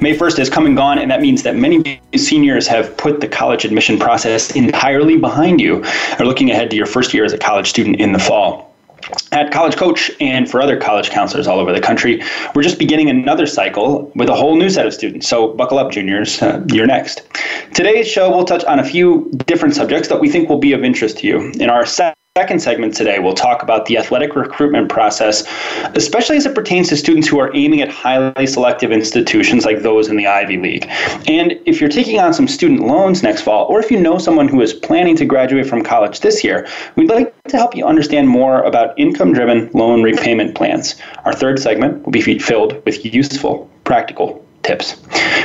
[0.00, 3.28] May 1st has come and gone, and that means that many seniors have put the
[3.28, 5.82] college admission process entirely behind you,
[6.18, 8.74] are looking ahead to your first year as a college student in the fall.
[9.32, 12.22] At College Coach and for other college counselors all over the country,
[12.54, 15.28] we're just beginning another cycle with a whole new set of students.
[15.28, 16.42] So buckle up, juniors.
[16.42, 17.22] Uh, you're next.
[17.72, 20.82] Today's show will touch on a few different subjects that we think will be of
[20.82, 21.52] interest to you.
[21.60, 25.42] In our second segment today, we'll talk about the athletic recruitment process,
[25.94, 30.08] especially as it pertains to students who are aiming at highly selective institutions like those
[30.08, 30.86] in the Ivy League.
[31.26, 34.48] And if you're taking on some student loans next fall, or if you know someone
[34.48, 38.28] who is planning to graduate from college this year, we'd like to help you understand
[38.28, 40.94] more about income driven loan repayment plans.
[41.24, 44.94] Our third segment will be filled with useful, practical tips.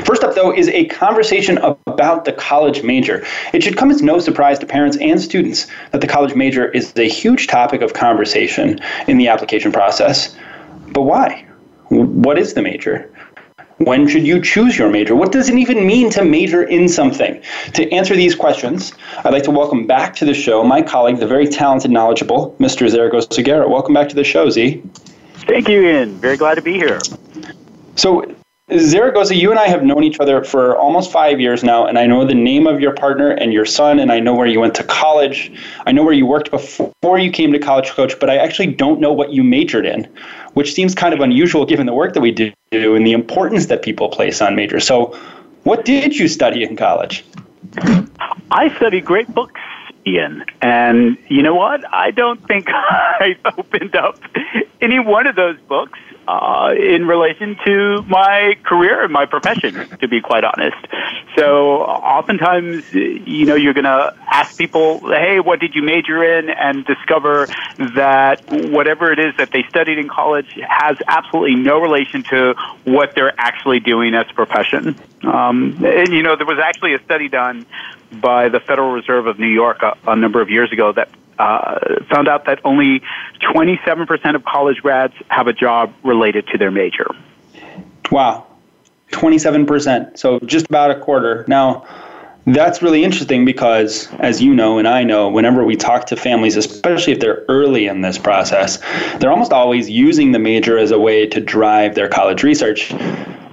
[0.05, 3.23] First up, though, is a conversation about the college major.
[3.53, 6.91] It should come as no surprise to parents and students that the college major is
[6.97, 10.36] a huge topic of conversation in the application process.
[10.91, 11.45] But why?
[11.89, 13.09] What is the major?
[13.78, 15.16] When should you choose your major?
[15.16, 17.41] What does it even mean to major in something?
[17.73, 21.25] To answer these questions, I'd like to welcome back to the show my colleague, the
[21.25, 22.88] very talented, knowledgeable Mr.
[22.88, 23.67] Zaragoza Guerra.
[23.67, 24.83] Welcome back to the show, Z.
[25.47, 26.16] Thank you, Ian.
[26.17, 27.00] Very glad to be here.
[27.95, 28.23] So,
[28.77, 32.05] Zaragoza, you and I have known each other for almost five years now, and I
[32.05, 34.75] know the name of your partner and your son, and I know where you went
[34.75, 35.52] to college.
[35.86, 39.02] I know where you worked before you came to College Coach, but I actually don't
[39.02, 40.08] know what you majored in,
[40.53, 43.81] which seems kind of unusual given the work that we do and the importance that
[43.81, 44.88] people place on majors.
[44.88, 45.17] So,
[45.63, 47.25] what did you study in college?
[48.51, 49.59] I studied great books,
[50.07, 50.45] Ian.
[50.62, 51.81] And you know what?
[51.94, 54.18] I don't think I opened up
[54.79, 60.07] any one of those books uh, in relation to my career and my profession, to
[60.07, 60.77] be quite honest.
[61.35, 66.49] So oftentimes, you know, you're going to ask people, hey, what did you major in?
[66.49, 67.47] And discover
[67.95, 73.15] that whatever it is that they studied in college has absolutely no relation to what
[73.15, 74.95] they're actually doing as a profession.
[75.23, 77.65] Um, and, you know, there was actually a study done
[78.11, 81.09] by the Federal Reserve of New York a, a number of years ago that
[81.41, 83.02] uh, found out that only
[83.41, 87.07] 27% of college grads have a job related to their major.
[88.12, 88.46] Wow,
[89.12, 90.19] 27%.
[90.19, 91.44] So just about a quarter.
[91.47, 91.85] Now,
[92.46, 96.56] that's really interesting because, as you know and I know, whenever we talk to families,
[96.56, 98.78] especially if they're early in this process,
[99.18, 102.94] they're almost always using the major as a way to drive their college research.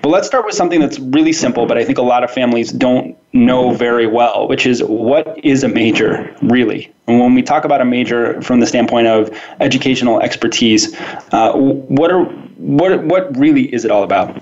[0.03, 2.71] But let's start with something that's really simple, but I think a lot of families
[2.71, 6.93] don't know very well, which is what is a major really?
[7.07, 10.95] And when we talk about a major from the standpoint of educational expertise,
[11.33, 14.41] uh, what are what what really is it all about?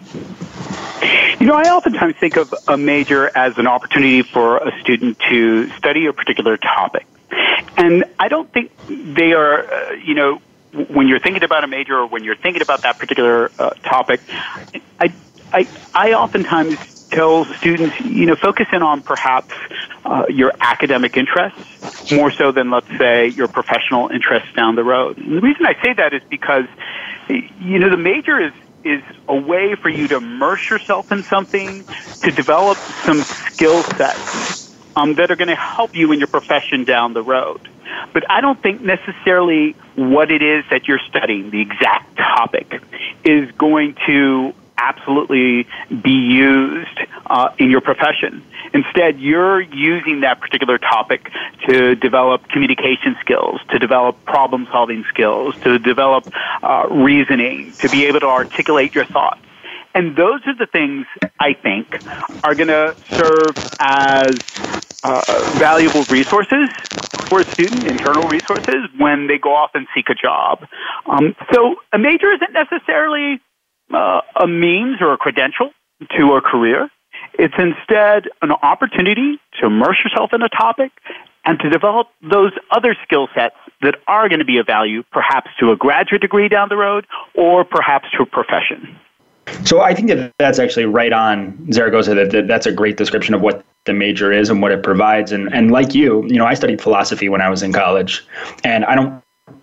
[1.40, 5.70] You know, I oftentimes think of a major as an opportunity for a student to
[5.72, 7.06] study a particular topic.
[7.76, 10.40] And I don't think they are, uh, you know,
[10.88, 14.20] when you're thinking about a major or when you're thinking about that particular uh, topic,
[14.98, 15.12] I,
[15.52, 19.54] I, I oftentimes tell students, you know, focus in on perhaps
[20.04, 25.18] uh, your academic interests more so than, let's say, your professional interests down the road.
[25.18, 26.66] And the reason I say that is because,
[27.28, 28.52] you know, the major is
[28.84, 31.82] is a way for you to immerse yourself in something,
[32.22, 36.84] to develop some skill sets um, that are going to help you in your profession
[36.84, 37.68] down the road.
[38.12, 42.80] But I don't think necessarily what it is that you're studying, the exact topic,
[43.24, 45.66] is going to absolutely
[46.02, 48.42] be used uh, in your profession.
[48.72, 51.30] Instead, you're using that particular topic
[51.68, 56.28] to develop communication skills, to develop problem solving skills, to develop
[56.62, 59.40] uh, reasoning, to be able to articulate your thoughts.
[59.94, 61.06] And those are the things
[61.40, 61.86] I think
[62.44, 64.36] are going to serve as
[65.02, 66.68] uh, valuable resources
[67.28, 70.66] for a student, internal resources, when they go off and seek a job.
[71.06, 73.40] Um, so a major isn't necessarily
[73.92, 75.70] uh, a means or a credential
[76.16, 76.88] to a career.
[77.38, 80.92] It's instead an opportunity to immerse yourself in a topic
[81.44, 85.50] and to develop those other skill sets that are going to be of value, perhaps
[85.60, 88.98] to a graduate degree down the road or perhaps to a profession.
[89.64, 92.14] So I think that that's actually right on Zaragoza.
[92.14, 95.30] That, that that's a great description of what the major is and what it provides.
[95.30, 98.26] And and like you, you know, I studied philosophy when I was in college,
[98.64, 99.22] and I don't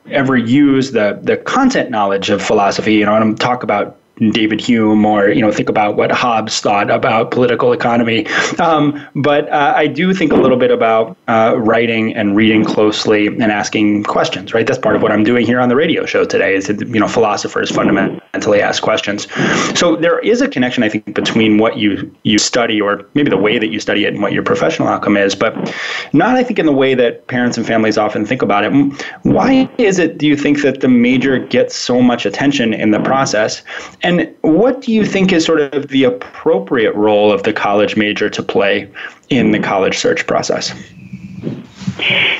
[0.09, 2.93] ever use the the content knowledge of philosophy.
[2.93, 3.97] You know, and talk about
[4.31, 8.27] David Hume or you know think about what Hobbes thought about political economy.
[8.59, 13.27] Um, but uh, I do think a little bit about uh, writing and reading closely
[13.27, 14.53] and asking questions.
[14.53, 16.55] Right, that's part of what I'm doing here on the radio show today.
[16.55, 19.27] Is that, you know philosophers fundamentally ask questions.
[19.77, 23.37] So there is a connection I think between what you you study or maybe the
[23.37, 25.55] way that you study it and what your professional outcome is, but
[26.13, 28.71] not I think in the way that parents and families often think about it.
[29.23, 32.99] Why is it do you think that the major gets so much attention in the
[32.99, 33.63] process?
[34.03, 38.29] And what do you think is sort of the appropriate role of the college major
[38.29, 38.91] to play
[39.29, 40.73] in the college search process?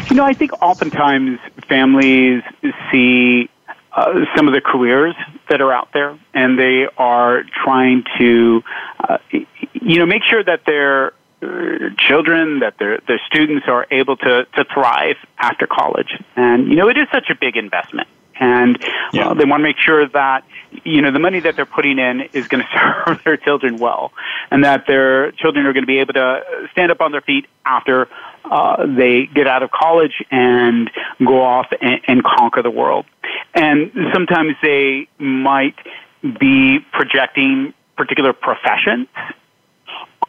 [0.09, 1.39] You know, I think oftentimes
[1.69, 2.43] families
[2.91, 3.49] see
[3.93, 5.15] uh, some of the careers
[5.49, 8.61] that are out there, and they are trying to,
[8.99, 14.17] uh, you know, make sure that their uh, children, that their their students are able
[14.17, 16.19] to to thrive after college.
[16.35, 18.07] And you know, it is such a big investment
[18.43, 18.77] and
[19.13, 19.29] yeah.
[19.29, 20.43] uh, they want to make sure that
[20.83, 24.11] you know the money that they're putting in is going to serve their children well,
[24.51, 26.41] and that their children are going to be able to
[26.71, 28.09] stand up on their feet after
[28.45, 33.05] uh, they get out of college and go off and, and conquer the world.
[33.53, 35.75] And sometimes they might
[36.21, 39.07] be projecting particular professions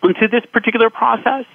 [0.02, 1.46] onto this particular process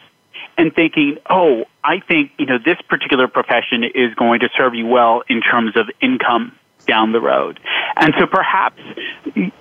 [0.59, 4.85] and thinking, oh, I think, you know, this particular profession is going to serve you
[4.85, 6.51] well in terms of income
[6.85, 7.61] down the road.
[7.95, 8.81] And so perhaps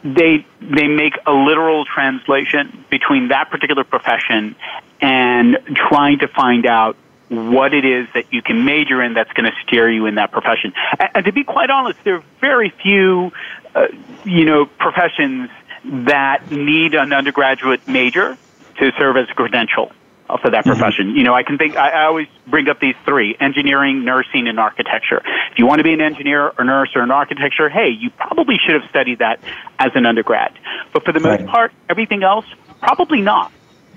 [0.02, 4.56] they they make a literal translation between that particular profession
[5.00, 6.96] and trying to find out
[7.28, 10.32] what it is that you can major in that's going to steer you in that
[10.32, 10.72] profession.
[10.98, 13.30] And, and to be quite honest, there are very few,
[13.74, 13.86] uh,
[14.24, 15.48] you know, professions
[15.84, 18.36] that need an undergraduate major
[18.78, 19.92] to serve as a credential
[20.36, 20.70] for that mm-hmm.
[20.70, 21.08] profession.
[21.08, 21.16] Mm-hmm.
[21.16, 24.60] You know, I can think, I, I always bring up these three engineering, nursing, and
[24.60, 25.22] architecture.
[25.52, 28.56] If you want to be an engineer or nurse or an architecture, hey, you probably
[28.58, 29.40] should have studied that
[29.78, 30.52] as an undergrad.
[30.92, 32.46] But for the most part, everything else,
[32.80, 33.52] probably not.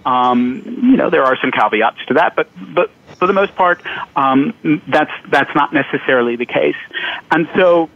[0.05, 3.85] Um, you know, there are some caveats to that, but, but for the most part,
[4.15, 4.55] um,
[4.87, 6.75] that's, that's not necessarily the case.
[7.29, 7.89] And so,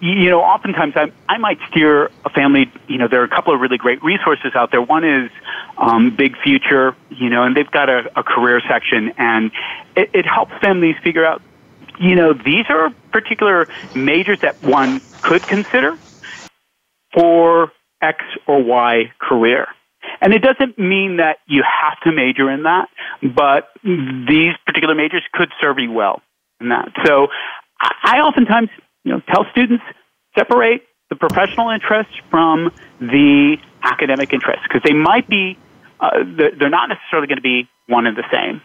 [0.00, 2.72] you know, oftentimes I, I might steer a family.
[2.86, 4.80] You know, there are a couple of really great resources out there.
[4.80, 5.30] One is
[5.76, 9.50] um, Big Future, you know, and they've got a, a career section, and
[9.94, 11.42] it, it helps families figure out,
[12.00, 15.98] you know, these are particular majors that one could consider
[17.12, 19.66] for X or Y career.
[20.20, 22.88] And it doesn't mean that you have to major in that,
[23.22, 26.22] but these particular majors could serve you well
[26.60, 26.88] in that.
[27.04, 27.28] So
[27.80, 28.70] I oftentimes
[29.08, 29.82] you know, tell students
[30.36, 32.70] separate the professional interests from
[33.00, 35.56] the academic interests because they might be,
[36.00, 38.60] uh, they're not necessarily going to be one and the same.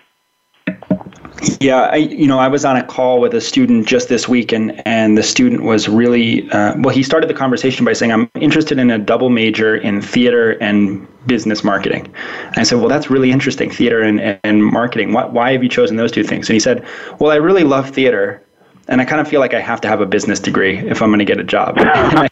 [1.59, 4.51] Yeah, I you know I was on a call with a student just this week,
[4.51, 6.93] and and the student was really uh, well.
[6.93, 11.07] He started the conversation by saying, "I'm interested in a double major in theater and
[11.25, 12.13] business marketing."
[12.47, 15.13] And I said, "Well, that's really interesting, theater and and marketing.
[15.13, 16.85] Why why have you chosen those two things?" And he said,
[17.19, 18.42] "Well, I really love theater,
[18.87, 21.09] and I kind of feel like I have to have a business degree if I'm
[21.09, 21.75] going to get a job.
[21.79, 22.27] I,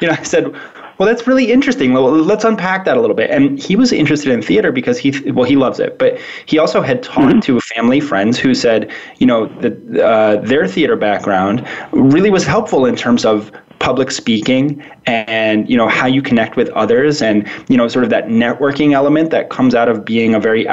[0.00, 0.52] you know, I said,
[0.98, 1.92] well, that's really interesting.
[1.92, 3.30] Well, let's unpack that a little bit.
[3.30, 6.80] And he was interested in theater because he, well, he loves it, but he also
[6.80, 7.40] had talked mm-hmm.
[7.40, 12.86] to family friends who said, you know, that uh, their theater background really was helpful
[12.86, 17.78] in terms of public speaking and you know how you connect with others and you
[17.78, 20.68] know sort of that networking element that comes out of being a very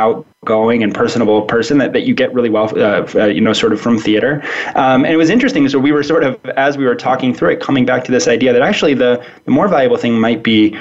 [0.47, 3.73] outgoing and personable person that, that you get really well uh, uh, you know sort
[3.73, 4.41] of from theater.
[4.75, 7.51] Um, and it was interesting so we were sort of as we were talking through
[7.51, 10.77] it coming back to this idea that actually the, the more valuable thing might be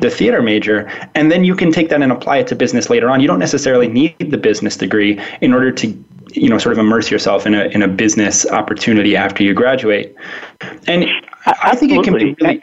[0.00, 3.08] the theater major and then you can take that and apply it to business later
[3.08, 3.20] on.
[3.20, 7.10] You don't necessarily need the business degree in order to you know sort of immerse
[7.10, 10.14] yourself in a in a business opportunity after you graduate.
[10.86, 11.06] And
[11.46, 12.60] I think it can be really.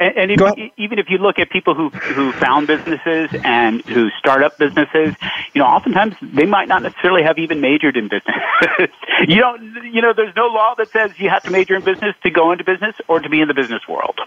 [0.00, 4.08] And, and if, even if you look at people who who found businesses and who
[4.18, 5.14] start up businesses,
[5.52, 8.36] you know, oftentimes they might not necessarily have even majored in business.
[9.28, 12.16] you don't, you know, there's no law that says you have to major in business
[12.22, 14.18] to go into business or to be in the business world.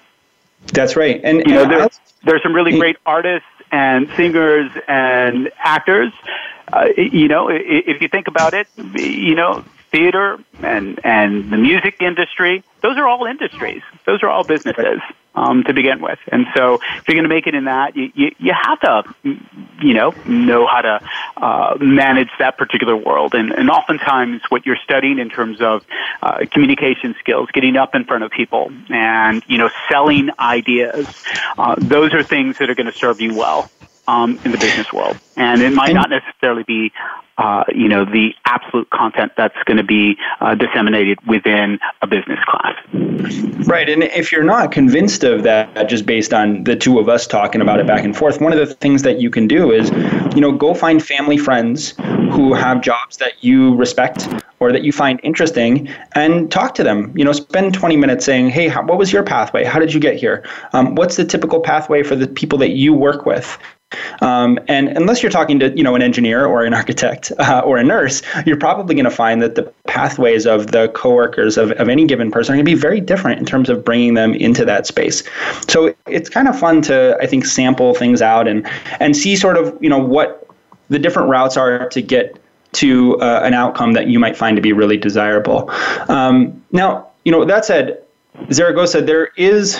[0.68, 6.14] That's right, and you know, there's there's some really great artists and singers and actors.
[6.72, 12.02] Uh, you know, if you think about it, you know, theater and and the music
[12.02, 13.82] industry those are all industries.
[14.06, 15.00] Those are all businesses
[15.36, 16.20] um, to begin with.
[16.28, 19.04] And so if you're going to make it in that you, you, you have to
[19.82, 21.00] you know know how to
[21.38, 23.36] uh, manage that particular world.
[23.36, 25.86] And, and oftentimes what you're studying in terms of
[26.22, 31.08] uh, communication skills getting up in front of people and you know selling ideas
[31.58, 33.72] uh, those are things that are going to serve you well
[34.08, 35.18] um, in the business world.
[35.36, 36.92] And it might not necessarily be,
[37.38, 42.40] uh, you know, the absolute content that's going to be uh, disseminated within a business
[42.46, 42.76] class.
[43.68, 43.90] Right.
[43.90, 47.62] And if you're not convinced of that, just based on the two of us talking
[47.62, 49.90] about it back and forth, one of the things that you can do is,
[50.36, 51.96] you know, go find family friends
[52.32, 54.28] who have jobs that you respect
[54.60, 57.12] or that you find interesting and talk to them.
[57.18, 59.64] You know, spend 20 minutes saying, hey, how, what was your pathway?
[59.64, 60.46] How did you get here?
[60.72, 63.58] Um, what's the typical pathway for the people that you work with?
[64.22, 67.78] Um, and unless you're talking to you know an engineer or an architect uh, or
[67.78, 71.90] a nurse, you're probably going to find that the pathways of the coworkers of, of
[71.90, 74.66] any given person are going to be very different in terms of bringing them into
[74.66, 75.24] that space.
[75.68, 78.68] So it's kind of fun to I think sample things out and
[79.00, 80.48] and see sort of you know what
[80.90, 82.40] the different routes are to get
[82.74, 85.70] to uh, an outcome that you might find to be really desirable.
[86.10, 88.04] Um, now, you know that said,
[88.52, 89.80] Zaragoza, there is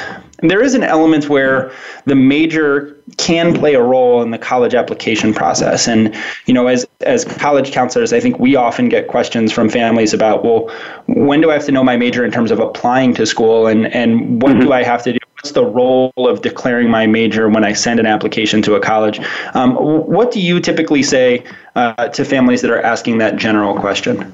[0.50, 1.72] there is an element where
[2.06, 5.88] the major can play a role in the college application process.
[5.88, 10.14] And you know, as as college counselors, I think we often get questions from families
[10.14, 10.70] about, well,
[11.08, 13.88] when do I have to know my major in terms of applying to school, and
[13.94, 14.62] and what mm-hmm.
[14.62, 15.20] do I have to do?
[15.36, 19.20] What's the role of declaring my major when I send an application to a college?
[19.54, 21.44] Um, what do you typically say
[21.76, 24.32] uh, to families that are asking that general question?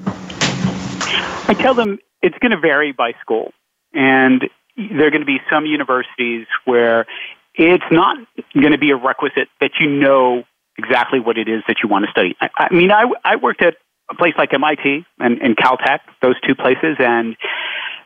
[1.48, 3.52] I tell them it's going to vary by school.
[3.92, 4.48] And
[4.88, 7.06] there are going to be some universities where
[7.54, 8.16] it's not
[8.54, 10.44] going to be a requisite that you know
[10.78, 12.36] exactly what it is that you want to study.
[12.40, 13.74] I, I mean, I, I worked at
[14.10, 17.36] a place like MIT and, and Caltech, those two places, and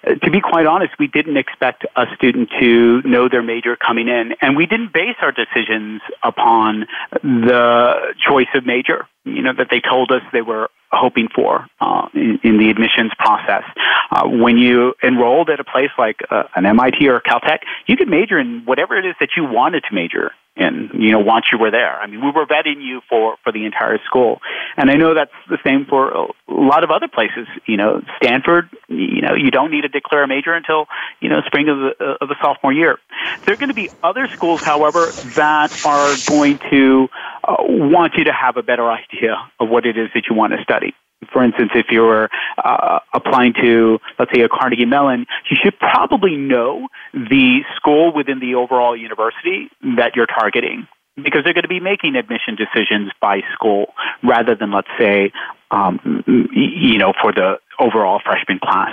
[0.04, 4.34] to be quite honest, we didn't expect a student to know their major coming in,
[4.40, 6.86] and we didn't base our decisions upon
[7.22, 9.06] the choice of major.
[9.24, 13.12] You know that they told us they were hoping for uh, in, in, the admissions
[13.18, 13.64] process.
[14.10, 18.08] Uh, when you enrolled at a place like uh, an MIT or Caltech, you could
[18.08, 21.58] major in whatever it is that you wanted to major in, you know, once you
[21.58, 21.98] were there.
[21.98, 24.40] I mean, we were vetting you for, for the entire school.
[24.76, 27.48] And I know that's the same for a lot of other places.
[27.66, 30.86] You know, Stanford, you know, you don't need to declare a major until,
[31.20, 32.98] you know, spring of the, of the sophomore year.
[33.44, 37.08] There are going to be other schools, however, that are going to
[37.42, 40.52] uh, want you to have a better idea of what it is that you want
[40.52, 40.94] to study.
[41.32, 42.28] For instance, if you're
[42.62, 48.40] uh, applying to, let's say, a Carnegie Mellon, you should probably know the school within
[48.40, 53.40] the overall university that you're targeting because they're going to be making admission decisions by
[53.52, 55.32] school rather than, let's say,
[55.70, 58.92] um, you know, for the overall freshman class.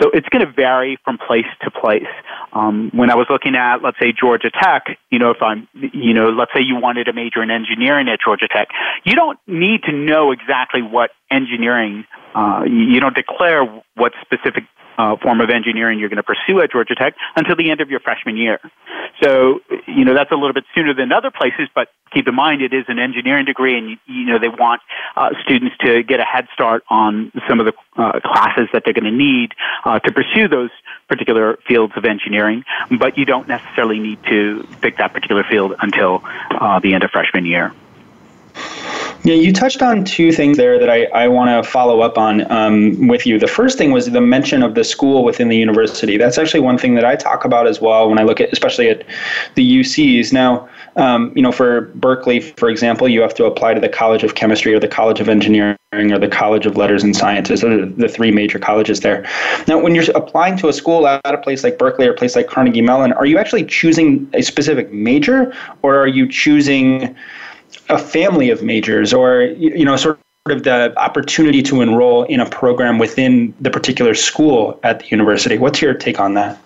[0.00, 2.06] So it's going to vary from place to place.
[2.52, 6.14] Um, when I was looking at, let's say, Georgia Tech, you know, if I'm, you
[6.14, 8.68] know, let's say you wanted a major in engineering at Georgia Tech,
[9.04, 12.04] you don't need to know exactly what engineering,
[12.34, 14.64] uh, you don't declare what specific
[14.98, 17.88] uh, form of engineering you're going to pursue at Georgia Tech until the end of
[17.88, 18.58] your freshman year.
[19.22, 22.62] So, you know, that's a little bit sooner than other places, but keep in mind
[22.62, 24.82] it is an engineering degree and, you know, they want
[25.16, 28.94] uh, students to get a head start on some of the uh, classes that they're
[28.94, 30.70] going to need uh, to pursue those
[31.08, 32.64] particular fields of engineering,
[32.98, 37.10] but you don't necessarily need to pick that particular field until uh, the end of
[37.10, 37.72] freshman year.
[39.24, 42.50] Yeah, you touched on two things there that I, I want to follow up on
[42.52, 43.38] um, with you.
[43.38, 46.16] The first thing was the mention of the school within the university.
[46.16, 48.88] That's actually one thing that I talk about as well when I look at, especially
[48.88, 49.04] at
[49.56, 50.32] the UCs.
[50.32, 54.24] Now, um, you know, for Berkeley, for example, you have to apply to the College
[54.24, 57.62] of Chemistry or the College of Engineering or the College of Letters and Sciences.
[57.62, 59.28] Are the three major colleges there.
[59.66, 62.34] Now, when you're applying to a school at a place like Berkeley or a place
[62.34, 67.16] like Carnegie Mellon, are you actually choosing a specific major or are you choosing
[67.88, 72.48] a family of majors or you know sort of the opportunity to enroll in a
[72.48, 76.58] program within the particular school at the university what's your take on that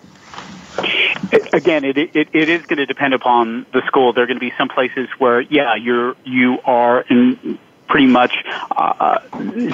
[1.53, 4.45] again it, it, it is going to depend upon the school there are going to
[4.45, 8.33] be some places where yeah you're you are in pretty much
[8.71, 9.19] uh,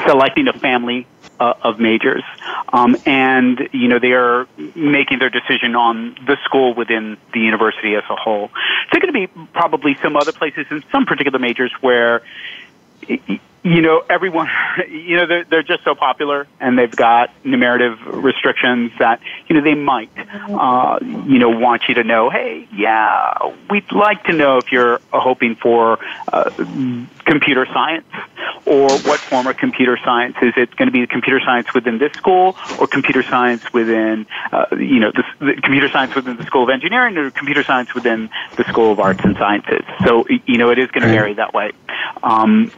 [0.06, 1.08] selecting a family
[1.39, 2.24] uh, of majors,
[2.74, 7.96] um, and you know they are making their decision on the school within the university
[7.96, 8.50] as a whole.
[8.92, 12.22] There are going to be probably some other places in some particular majors where
[13.63, 14.48] you know, everyone,
[14.89, 19.62] you know, they're, they're just so popular and they've got numerative restrictions that, you know,
[19.62, 20.10] they might,
[20.50, 23.34] uh, you know, want you to know, hey, yeah,
[23.70, 26.00] we'd like to know if you're hoping for
[26.32, 26.50] uh,
[27.29, 28.07] computer science
[28.65, 30.36] or what form of computer science.
[30.41, 34.65] Is it going to be computer science within this school or computer science within, uh,
[34.71, 38.29] you know, the, the computer science within the School of Engineering or computer science within
[38.57, 39.83] the School of Arts and Sciences?
[40.05, 41.71] So, you know, it is going to vary that way.
[42.24, 42.71] Um,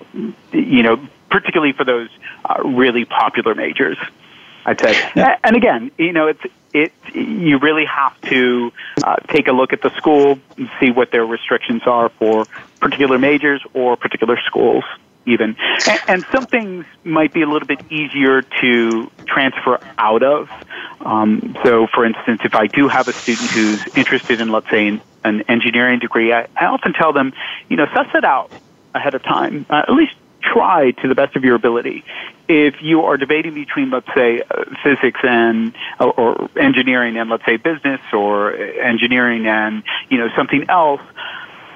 [0.52, 2.10] you know, particularly for those
[2.44, 3.98] uh, really popular majors.
[4.66, 5.38] I'd say, yeah.
[5.44, 6.44] and again, you know, it's
[6.74, 8.72] it you really have to
[9.04, 12.46] uh, take a look at the school and see what their restrictions are for
[12.80, 14.84] particular majors or particular schools
[15.26, 15.56] even.
[15.88, 20.50] And, and some things might be a little bit easier to transfer out of.
[21.00, 24.88] Um, so, for instance, if I do have a student who's interested in, let's say,
[24.88, 27.34] an, an engineering degree, I, I often tell them,
[27.70, 28.52] you know, suss it out
[28.94, 29.66] ahead of time.
[29.70, 32.04] Uh, at least try to the best of your ability.
[32.48, 37.46] If you are debating between, let's say, uh, physics and or, or engineering and let's
[37.46, 41.02] say business or engineering and you know something else,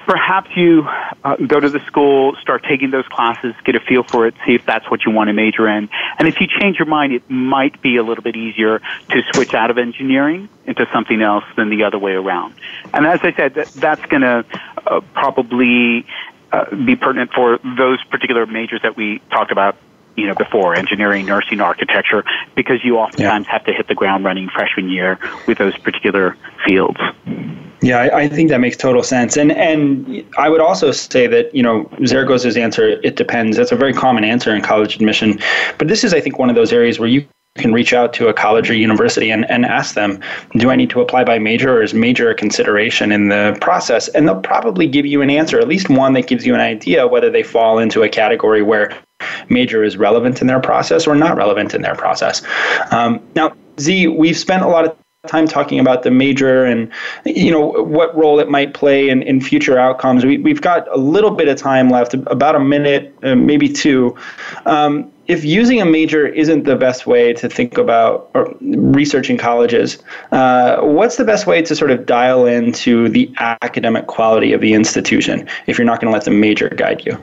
[0.06, 0.86] perhaps you
[1.24, 4.54] uh, go to the school, start taking those classes, get a feel for it, see
[4.54, 5.88] if that's what you want to major in.
[6.18, 8.80] And if you change your mind, it might be a little bit easier
[9.10, 12.54] to switch out of engineering into something else than the other way around.
[12.94, 14.44] And as I said, that, that's going to
[14.86, 16.06] uh, probably
[16.56, 19.76] uh, be pertinent for those particular majors that we talked about
[20.16, 23.52] you know, before engineering, nursing, architecture, because you oftentimes yeah.
[23.52, 26.98] have to hit the ground running freshman year with those particular fields.
[27.82, 31.54] Yeah, I, I, think that makes total sense, and and I would also say that
[31.54, 33.58] you know Zaragoza's answer it depends.
[33.58, 35.38] That's a very common answer in college admission,
[35.76, 38.28] but this is I think one of those areas where you can reach out to
[38.28, 40.20] a college or university and, and ask them,
[40.56, 44.08] do I need to apply by major or is major a consideration in the process?
[44.08, 47.06] And they'll probably give you an answer, at least one that gives you an idea
[47.06, 48.96] whether they fall into a category where
[49.48, 52.42] major is relevant in their process or not relevant in their process.
[52.90, 54.96] Um, now, Z, we've spent a lot of
[55.26, 56.90] time talking about the major and
[57.24, 60.96] you know what role it might play in, in future outcomes we, we've got a
[60.96, 64.16] little bit of time left about a minute uh, maybe two
[64.66, 68.30] um, if using a major isn't the best way to think about
[68.60, 69.98] researching colleges,
[70.32, 74.72] uh, what's the best way to sort of dial into the academic quality of the
[74.72, 77.18] institution if you're not going to let the major guide you?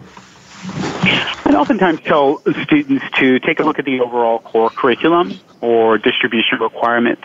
[1.53, 6.60] I oftentimes tell students to take a look at the overall core curriculum or distribution
[6.60, 7.22] requirements.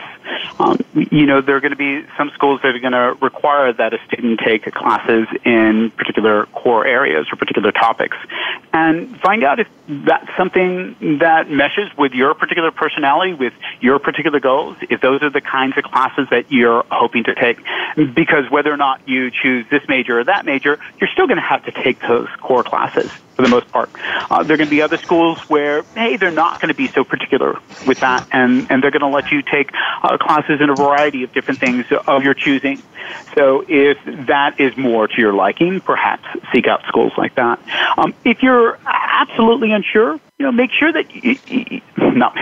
[0.59, 3.73] Um, you know, there are going to be some schools that are going to require
[3.73, 8.17] that a student take classes in particular core areas or particular topics,
[8.73, 14.41] and find out if that's something that meshes with your particular personality, with your particular
[14.41, 14.77] goals.
[14.91, 17.59] If those are the kinds of classes that you're hoping to take,
[18.15, 21.43] because whether or not you choose this major or that major, you're still going to
[21.43, 23.89] have to take those core classes for the most part.
[24.31, 26.89] Uh, there are going to be other schools where, hey, they're not going to be
[26.89, 29.71] so particular with that, and, and they're going to let you take
[30.03, 32.83] uh, classes in a variety of different things of your choosing.
[33.37, 33.97] So if
[34.27, 37.61] that is more to your liking, perhaps seek out schools like that.
[37.97, 42.33] Um, if you're absolutely unsure, you know, make sure that you, no,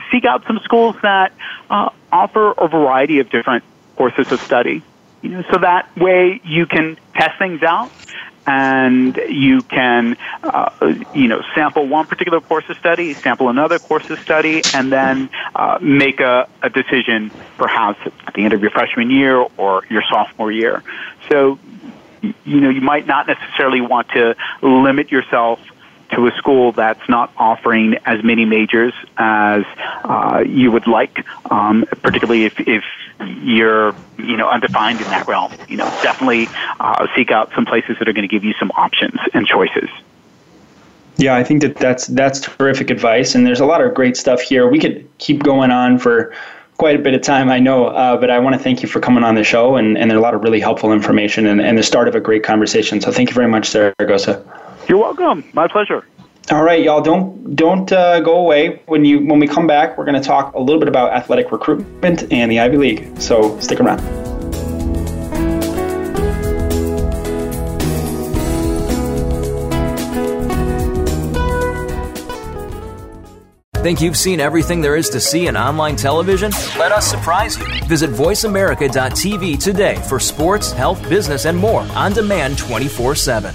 [0.10, 1.34] seek out some schools that
[1.68, 3.62] uh, offer a variety of different
[3.96, 4.82] courses of study.
[5.20, 7.90] You know, so that way you can test things out
[8.48, 10.70] and you can, uh,
[11.12, 15.28] you know, sample one particular course of study, sample another course of study, and then
[15.54, 20.02] uh, make a, a decision perhaps at the end of your freshman year or your
[20.10, 20.82] sophomore year.
[21.30, 21.58] So,
[22.22, 25.58] you know, you might not necessarily want to limit yourself
[26.10, 29.64] to a school that's not offering as many majors as
[30.04, 32.84] uh, you would like, um, particularly if, if
[33.42, 35.52] you're you know undefined in that realm.
[35.68, 36.48] You know, definitely
[36.80, 39.88] uh, seek out some places that are going to give you some options and choices.
[41.16, 44.40] Yeah, I think that that's that's terrific advice, and there's a lot of great stuff
[44.40, 44.68] here.
[44.68, 46.32] We could keep going on for
[46.78, 49.00] quite a bit of time, I know, uh, but I want to thank you for
[49.00, 51.76] coming on the show, and, and there's a lot of really helpful information and, and
[51.76, 53.00] the start of a great conversation.
[53.00, 54.44] So thank you very much, Zaragoza.
[54.88, 55.44] You're welcome.
[55.52, 56.06] My pleasure.
[56.50, 57.02] All right, y'all.
[57.02, 58.80] Don't don't uh, go away.
[58.86, 61.52] When you when we come back, we're going to talk a little bit about athletic
[61.52, 63.20] recruitment and the Ivy League.
[63.20, 63.98] So stick around.
[73.82, 76.50] Think you've seen everything there is to see in online television?
[76.78, 77.64] Let us surprise you.
[77.84, 83.54] Visit VoiceAmerica.tv today for sports, health, business, and more on demand 24 7.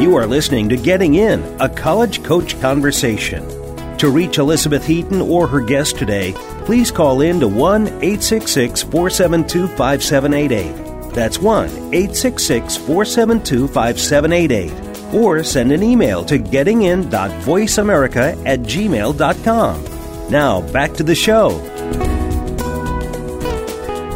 [0.00, 3.59] You are listening to Getting In, a college coach conversation.
[4.00, 6.32] To reach Elizabeth Heaton or her guest today,
[6.64, 11.12] please call in to 1 866 472 5788.
[11.12, 15.14] That's 1 866 472 5788.
[15.14, 19.84] Or send an email to gettingin.voiceamerica at gmail.com.
[20.30, 21.58] Now, back to the show.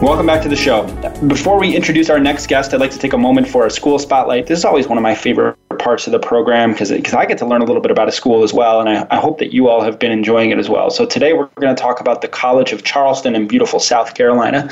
[0.00, 0.86] Welcome back to the show.
[1.26, 3.98] Before we introduce our next guest, I'd like to take a moment for a school
[3.98, 4.46] spotlight.
[4.46, 7.46] This is always one of my favorite parts of the program because I get to
[7.46, 9.68] learn a little bit about a school as well, and I, I hope that you
[9.68, 10.88] all have been enjoying it as well.
[10.90, 14.68] So today we're going to talk about the College of Charleston in beautiful South Carolina.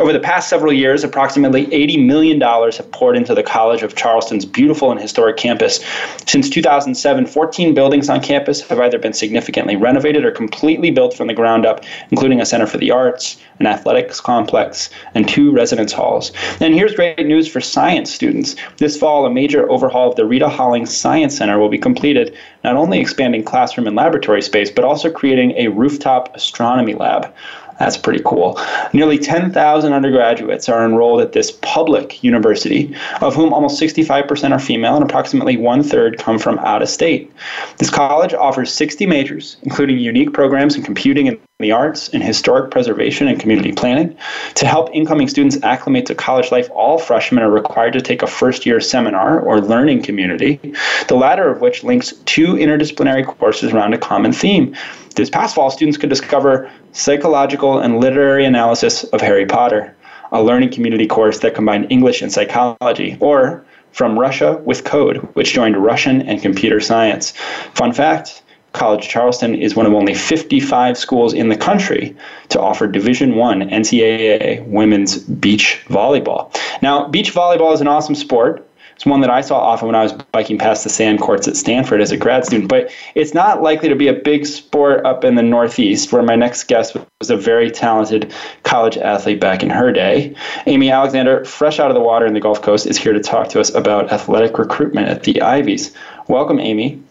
[0.00, 4.44] Over the past several years, approximately $80 million have poured into the College of Charleston's
[4.44, 5.78] beautiful and historic campus.
[6.26, 11.28] Since 2007, 14 buildings on campus have either been significantly renovated or completely built from
[11.28, 15.92] the ground up, including a Center for the Arts, an athletics complex, and two residence
[15.92, 16.32] halls.
[16.60, 18.56] And here's great news for science students.
[18.78, 22.76] This fall, a major overhaul of the Rita Hollings Science Center will be completed, not
[22.76, 27.32] only expanding classroom and laboratory space, but also creating a rooftop astronomy lab.
[27.78, 28.60] That's pretty cool.
[28.92, 34.96] Nearly 10,000 undergraduates are enrolled at this public university, of whom almost 65% are female
[34.96, 37.32] and approximately one third come from out of state.
[37.78, 42.70] This college offers 60 majors, including unique programs in computing and the arts, in historic
[42.70, 44.16] preservation and community planning.
[44.54, 48.28] To help incoming students acclimate to college life, all freshmen are required to take a
[48.28, 50.60] first year seminar or learning community,
[51.08, 54.76] the latter of which links two interdisciplinary courses around a common theme.
[55.16, 59.96] This past fall, students could discover psychological and literary analysis of Harry Potter,
[60.30, 65.54] a learning community course that combined English and psychology, or From Russia with Code, which
[65.54, 67.32] joined Russian and computer science.
[67.74, 68.44] Fun fact
[68.78, 72.16] College Charleston is one of only 55 schools in the country
[72.50, 76.56] to offer Division One NCAA women's beach volleyball.
[76.80, 78.64] Now, beach volleyball is an awesome sport.
[78.94, 81.56] It's one that I saw often when I was biking past the sand courts at
[81.56, 85.24] Stanford as a grad student, but it's not likely to be a big sport up
[85.24, 89.70] in the Northeast, where my next guest was a very talented college athlete back in
[89.70, 90.36] her day.
[90.66, 93.48] Amy Alexander, fresh out of the water in the Gulf Coast, is here to talk
[93.48, 95.92] to us about athletic recruitment at the Ivies.
[96.28, 97.02] Welcome, Amy.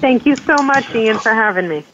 [0.00, 1.84] Thank you so much, Ian, for having me.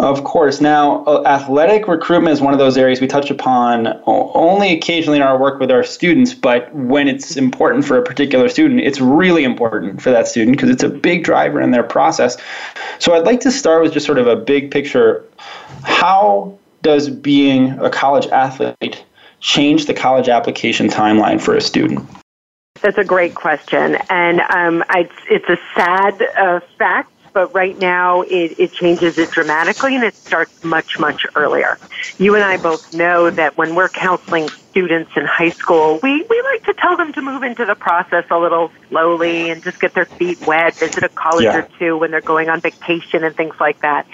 [0.00, 0.62] Of course.
[0.62, 5.22] Now, uh, athletic recruitment is one of those areas we touch upon only occasionally in
[5.22, 9.44] our work with our students, but when it's important for a particular student, it's really
[9.44, 12.38] important for that student because it's a big driver in their process.
[12.98, 15.22] So, I'd like to start with just sort of a big picture.
[15.82, 19.04] How does being a college athlete
[19.40, 22.08] change the college application timeline for a student?
[22.80, 28.22] That's a great question, and um, I, it's a sad uh, fact but right now
[28.22, 31.78] it, it changes it dramatically and it starts much, much earlier.
[32.18, 36.42] You and I both know that when we're counseling students in high school, we, we
[36.42, 39.94] like to tell them to move into the process a little slowly and just get
[39.94, 41.58] their feet wet, visit a college yeah.
[41.58, 44.06] or two when they're going on vacation and things like that.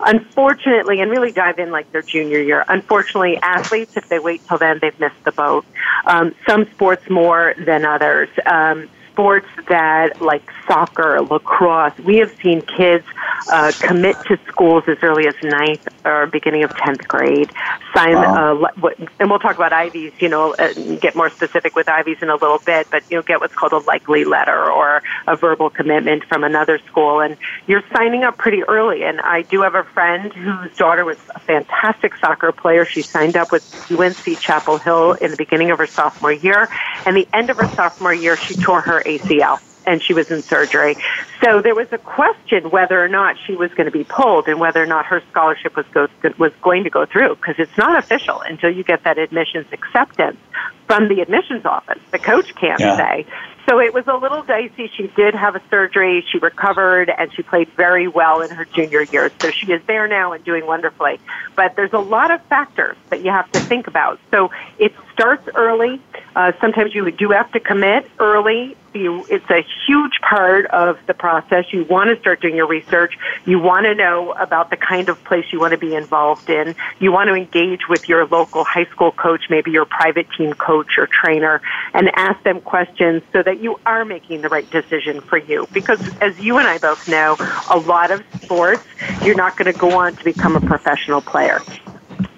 [0.00, 4.58] Unfortunately, and really dive in like their junior year, unfortunately, athletes, if they wait till
[4.58, 5.64] then, they've missed the boat.
[6.06, 8.28] Um, some sports more than others.
[8.44, 13.06] Um, sports that, like soccer, lacrosse, we have seen kids
[13.50, 17.50] uh, commit to schools as early as ninth or beginning of 10th grade.
[17.94, 18.64] Sign, wow.
[18.64, 22.28] uh, and we'll talk about Ivies, you know, uh, get more specific with Ivies in
[22.28, 25.70] a little bit, but, you know, get what's called a likely letter or a verbal
[25.70, 27.20] commitment from another school.
[27.20, 27.36] And
[27.68, 29.04] you're signing up pretty early.
[29.04, 32.84] And I do have a friend whose daughter was a fantastic soccer player.
[32.84, 36.68] She signed up with UNC Chapel Hill in the beginning of her sophomore year.
[37.06, 40.42] And the end of her sophomore year, she tore her ACL and she was in
[40.48, 40.96] surgery.
[41.44, 44.58] So there was a question whether or not she was going to be pulled and
[44.58, 48.02] whether or not her scholarship was go, was going to go through because it's not
[48.02, 50.38] official until you get that admissions acceptance
[50.86, 52.00] from the admissions office.
[52.10, 52.96] The coach can't yeah.
[52.96, 53.26] say.
[53.68, 54.90] So it was a little dicey.
[54.94, 56.24] She did have a surgery.
[56.30, 59.30] She recovered and she played very well in her junior year.
[59.40, 61.18] So she is there now and doing wonderfully.
[61.56, 64.20] But there's a lot of factors that you have to think about.
[64.30, 66.00] So it starts early.
[66.36, 68.76] Uh, sometimes you do have to commit early.
[68.92, 71.64] You, it's a huge part of the process.
[71.72, 73.16] You want to start doing your research.
[73.44, 76.76] You want to know about the kind of place you want to be involved in.
[77.00, 80.98] You want to engage with your local high school coach, maybe your private team coach
[80.98, 81.60] or trainer,
[81.92, 85.66] and ask them questions so that you are making the right decision for you.
[85.72, 87.36] Because as you and I both know,
[87.70, 88.84] a lot of sports,
[89.24, 91.64] you're not going to go on to become a professional player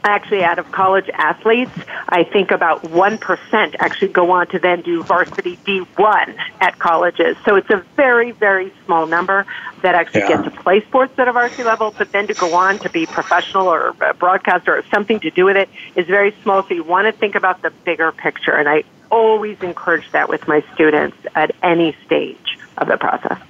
[0.06, 1.72] actually out of college athletes,
[2.08, 7.36] I think about 1% actually go on to then do varsity D1 at colleges.
[7.44, 9.46] So it's a very, very small number
[9.82, 10.42] that actually yeah.
[10.42, 13.06] get to play sports at a varsity level, but then to go on to be
[13.06, 16.62] professional or a broadcaster or something to do with it is very small.
[16.62, 18.52] So you want to think about the bigger picture.
[18.52, 23.40] And I always encourage that with my students at any stage of the process.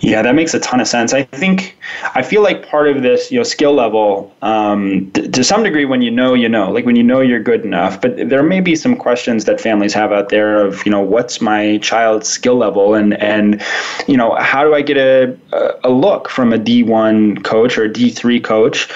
[0.00, 1.12] Yeah, that makes a ton of sense.
[1.12, 1.76] I think
[2.14, 5.84] I feel like part of this, you know, skill level, um, t- to some degree,
[5.84, 8.00] when you know, you know, like when you know you're good enough.
[8.00, 11.40] But there may be some questions that families have out there of, you know, what's
[11.40, 13.62] my child's skill level, and and
[14.08, 15.36] you know, how do I get a
[15.84, 18.88] a look from a D1 coach or a D3 coach?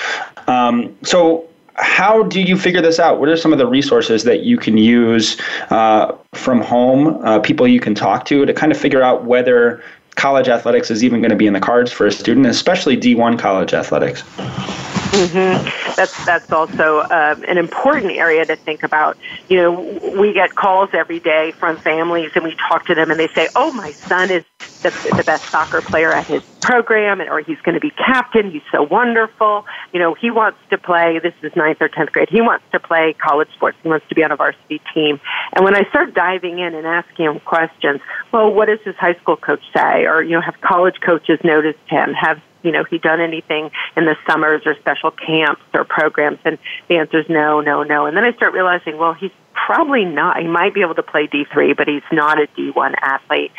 [0.48, 3.18] Um, so how do you figure this out?
[3.18, 7.66] What are some of the resources that you can use uh, from home, uh, people
[7.66, 9.82] you can talk to to kind of figure out whether
[10.14, 13.38] college athletics is even going to be in the cards for a student, especially D1
[13.38, 14.22] college athletics.
[15.14, 15.94] Mm-hmm.
[15.94, 19.16] That's that's also uh, an important area to think about.
[19.48, 23.20] You know, we get calls every day from families, and we talk to them, and
[23.20, 24.44] they say, "Oh, my son is
[24.84, 28.50] the, the best soccer player at his program, or he's going to be captain.
[28.50, 29.66] He's so wonderful.
[29.92, 31.18] You know, he wants to play.
[31.22, 32.28] This is ninth or tenth grade.
[32.30, 33.76] He wants to play college sports.
[33.82, 35.20] He wants to be on a varsity team.
[35.52, 38.00] And when I start diving in and asking him questions,
[38.32, 40.04] well, what does his high school coach say?
[40.04, 42.12] Or you know, have college coaches noticed him?
[42.12, 46.38] Have you know, he done anything in the summers or special camps or programs?
[46.44, 48.06] And the answer is no, no, no.
[48.06, 50.38] And then I start realizing, well, he's probably not.
[50.38, 53.52] He might be able to play D3, but he's not a D1 athlete.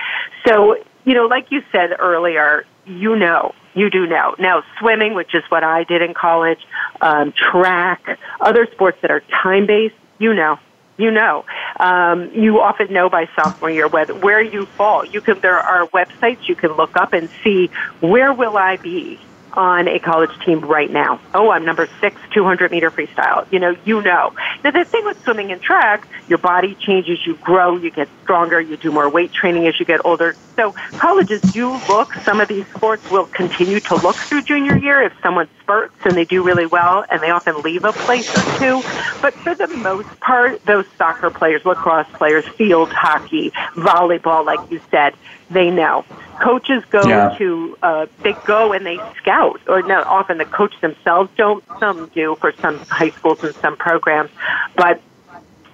[0.46, 4.36] So, you know, like you said earlier, you know, you do know.
[4.40, 6.60] Now, swimming, which is what I did in college,
[7.02, 10.60] um, track, other sports that are time based, you know
[10.98, 11.46] you know.
[11.80, 15.06] Um, you often know by sophomore year whether, where you fall.
[15.06, 19.20] You can there are websites you can look up and see where will I be
[19.56, 21.20] on a college team right now.
[21.34, 23.50] Oh, I'm number six, 200 meter freestyle.
[23.52, 24.34] You know, you know.
[24.64, 28.60] Now, the thing with swimming and track, your body changes, you grow, you get stronger,
[28.60, 30.36] you do more weight training as you get older.
[30.56, 35.02] So colleges do look, some of these sports will continue to look through junior year
[35.02, 38.60] if someone spurts and they do really well and they often leave a place or
[38.60, 38.84] two.
[39.22, 44.80] But for the most part, those soccer players, lacrosse players, field hockey, volleyball, like you
[44.92, 45.16] said,
[45.50, 46.06] they know
[46.40, 47.30] coaches go yeah.
[47.38, 52.08] to uh, they go and they scout or no often the coach themselves don't some
[52.10, 54.30] do for some high schools and some programs
[54.76, 55.02] but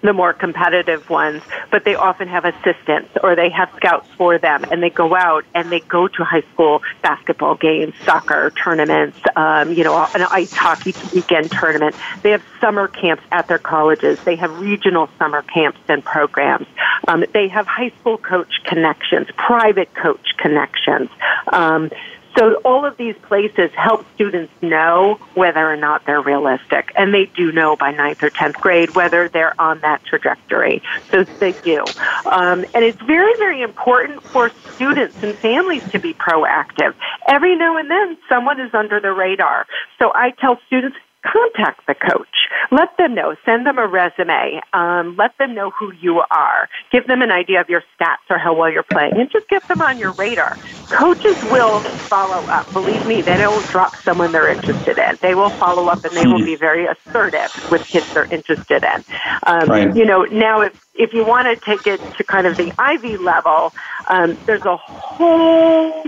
[0.01, 4.65] the more competitive ones, but they often have assistants or they have scouts for them
[4.71, 9.73] and they go out and they go to high school basketball games, soccer tournaments, um,
[9.73, 11.95] you know, an ice hockey weekend tournament.
[12.23, 14.19] They have summer camps at their colleges.
[14.23, 16.67] They have regional summer camps and programs.
[17.07, 21.09] Um, they have high school coach connections, private coach connections.
[21.51, 21.91] Um,
[22.37, 26.91] so all of these places help students know whether or not they're realistic.
[26.95, 30.81] And they do know by ninth or 10th grade whether they're on that trajectory.
[31.11, 31.83] So they do.
[32.25, 36.93] Um, and it's very, very important for students and families to be proactive.
[37.27, 39.67] Every now and then someone is under the radar.
[39.99, 42.27] So I tell students, contact the coach.
[42.71, 43.35] Let them know.
[43.45, 44.61] Send them a resume.
[44.73, 46.69] Um, let them know who you are.
[46.91, 49.67] Give them an idea of your stats or how well you're playing, and just get
[49.67, 50.57] them on your radar.
[50.89, 52.71] Coaches will follow up.
[52.73, 55.17] Believe me, they don't drop someone they're interested in.
[55.21, 59.03] They will follow up, and they will be very assertive with kids they're interested in.
[59.43, 59.95] Um, right.
[59.95, 63.17] You know, now if if you want to take it to kind of the Ivy
[63.17, 63.73] level,
[64.07, 66.03] um, there's a whole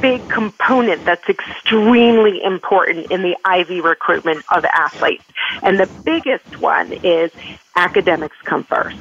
[0.00, 5.24] big component that's extremely important in the Ivy recruitment of athletes.
[5.62, 7.30] And the biggest one is
[7.76, 8.98] academics come first.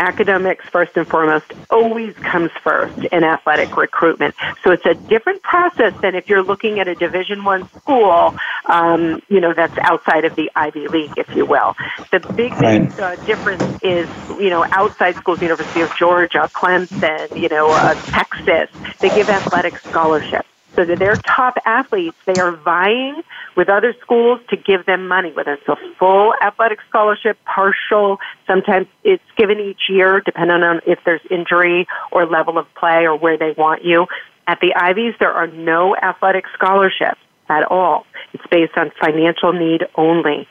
[0.00, 4.34] Academics, first and foremost, always comes first in athletic recruitment.
[4.62, 8.34] So it's a different process than if you're looking at a Division One school,
[8.66, 11.74] um, you know, that's outside of the Ivy League, if you will.
[12.10, 17.48] The big, big uh, difference is, you know, outside schools, University of Georgia, Clemson, you
[17.48, 18.68] know, uh, Texas,
[19.00, 20.48] they give athletic scholarships.
[20.76, 23.22] So that their top athletes, they are vying
[23.56, 28.86] with other schools to give them money, whether it's a full athletic scholarship, partial, sometimes
[29.02, 33.36] it's given each year, depending on if there's injury or level of play or where
[33.36, 34.06] they want you.
[34.46, 38.06] At the Ivies, there are no athletic scholarships at all.
[38.32, 40.46] It's based on financial need only.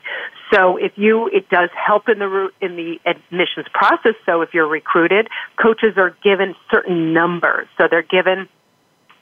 [0.52, 4.14] So if you, it does help in the in the admissions process.
[4.24, 5.28] So if you're recruited,
[5.60, 7.68] coaches are given certain numbers.
[7.76, 8.48] So they're given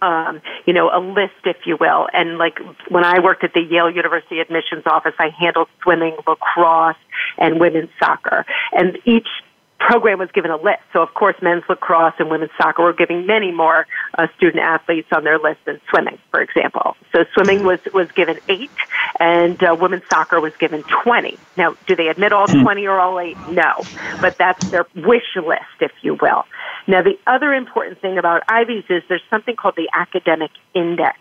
[0.03, 2.09] um, you know, a list, if you will.
[2.13, 6.97] And like when I worked at the Yale University admissions office, I handled swimming, lacrosse,
[7.39, 8.45] and women's soccer.
[8.73, 9.29] And each
[9.79, 10.83] program was given a list.
[10.93, 13.87] So, of course, men's lacrosse and women's soccer were giving many more
[14.17, 16.97] uh, student athletes on their list than swimming, for example.
[17.13, 18.71] So, swimming was, was given eight,
[19.21, 21.39] and uh, women's soccer was given 20.
[21.57, 22.63] Now, do they admit all hmm.
[22.63, 23.37] 20 or all eight?
[23.51, 23.83] No.
[24.21, 26.45] But that's their wish list, if you will.
[26.87, 31.19] Now, the other important thing about Ivies is there's something called the academic index.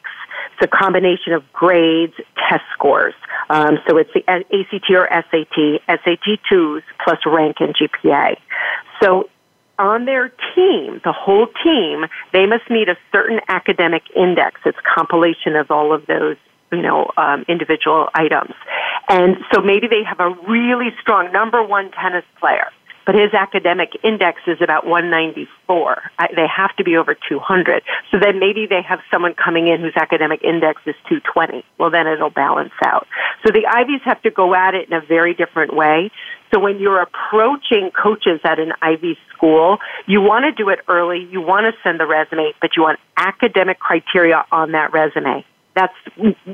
[0.54, 2.14] It's a combination of grades,
[2.50, 3.14] test scores.
[3.50, 8.38] Um, so it's the ACT or SAT, SAT 2s plus rank and GPA.
[9.02, 9.30] So
[9.78, 14.62] on their team, the whole team, they must meet a certain academic index.
[14.66, 16.38] It's compilation of all of those
[16.72, 18.54] you know, um, individual items.
[19.08, 22.70] And so maybe they have a really strong number one tennis player
[23.06, 26.12] but his academic index is about 194.
[26.18, 27.84] I, they have to be over 200.
[28.12, 31.64] So then maybe they have someone coming in whose academic index is 220.
[31.78, 33.08] Well, then it'll balance out.
[33.46, 36.12] So the Ivies have to go at it in a very different way.
[36.54, 41.28] So when you're approaching coaches at an Ivy school, you want to do it early.
[41.30, 45.46] You want to send the resume, but you want academic criteria on that resume.
[45.76, 45.94] That's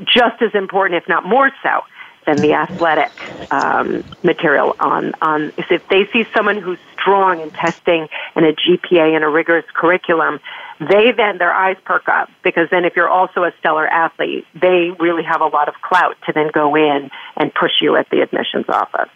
[0.05, 1.81] just as important, if not more so,
[2.25, 3.11] than the athletic
[3.51, 9.15] um, material on on if they see someone who's strong in testing and a GPA
[9.15, 10.39] and a rigorous curriculum,
[10.79, 14.91] they then their eyes perk up because then if you're also a stellar athlete, they
[14.99, 18.21] really have a lot of clout to then go in and push you at the
[18.21, 19.09] admissions office.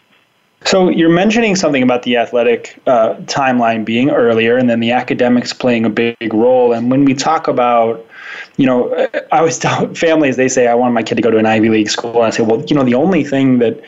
[0.66, 5.54] So you're mentioning something about the athletic uh, timeline being earlier, and then the academics
[5.54, 6.74] playing a big role.
[6.74, 8.06] And when we talk about,
[8.58, 8.94] you know,
[9.32, 11.70] I always tell families they say I want my kid to go to an Ivy
[11.70, 13.80] League school, and I say, well, you know, the only thing that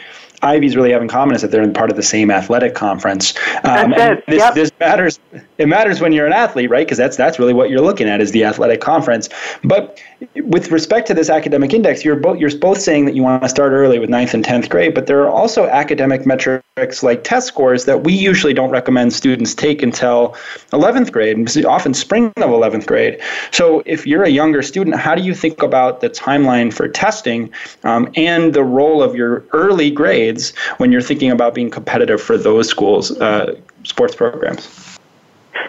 [0.44, 3.36] Ivies really have in common is that they're in part of the same athletic conference.
[3.63, 4.54] Um, and this, yep.
[4.54, 5.20] this matters.
[5.58, 6.86] It matters when you're an athlete, right?
[6.86, 9.30] Because that's that's really what you're looking at is the athletic conference.
[9.63, 10.02] But
[10.36, 13.50] with respect to this academic index, you're both you're both saying that you want to
[13.50, 17.48] start early with ninth and tenth grade, but there are also academic metrics like test
[17.48, 20.36] scores that we usually don't recommend students take until
[20.74, 23.20] 11th grade, often spring of 11th grade.
[23.52, 27.52] So if you're a younger student, how do you think about the timeline for testing
[27.84, 32.38] um, and the role of your early grades when you're thinking about being competitive for
[32.38, 33.56] those schools' uh,
[33.88, 34.97] sports programs?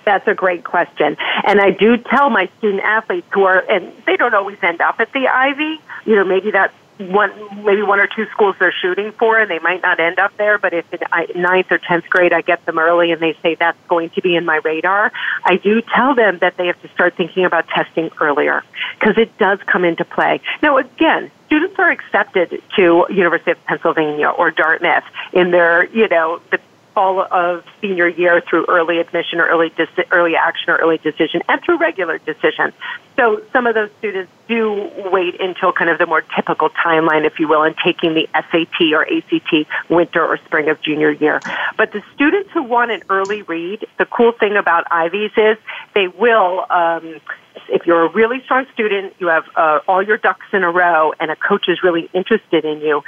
[0.04, 1.16] That's a great question.
[1.44, 5.00] And I do tell my student athletes who are, and they don't always end up
[5.00, 7.30] at the Ivy, you know, maybe that's one,
[7.64, 10.58] maybe one or two schools they're shooting for, and they might not end up there.
[10.58, 13.78] But if in ninth or tenth grade I get them early, and they say that's
[13.88, 15.12] going to be in my radar,
[15.44, 18.64] I do tell them that they have to start thinking about testing earlier
[18.98, 20.40] because it does come into play.
[20.62, 26.40] Now, again, students are accepted to University of Pennsylvania or Dartmouth in their, you know,
[26.50, 26.58] the
[26.98, 31.40] fall of senior year through early admission or early deci- early action or early decision
[31.48, 32.72] and through regular decision.
[33.16, 37.38] So some of those students do wait until kind of the more typical timeline, if
[37.38, 41.40] you will, in taking the SAT or ACT winter or spring of junior year.
[41.76, 45.56] But the students who want an early read, the cool thing about Ivies is
[45.94, 46.66] they will.
[46.68, 47.20] Um,
[47.68, 51.12] if you're a really strong student, you have uh, all your ducks in a row,
[51.20, 53.02] and a coach is really interested in you,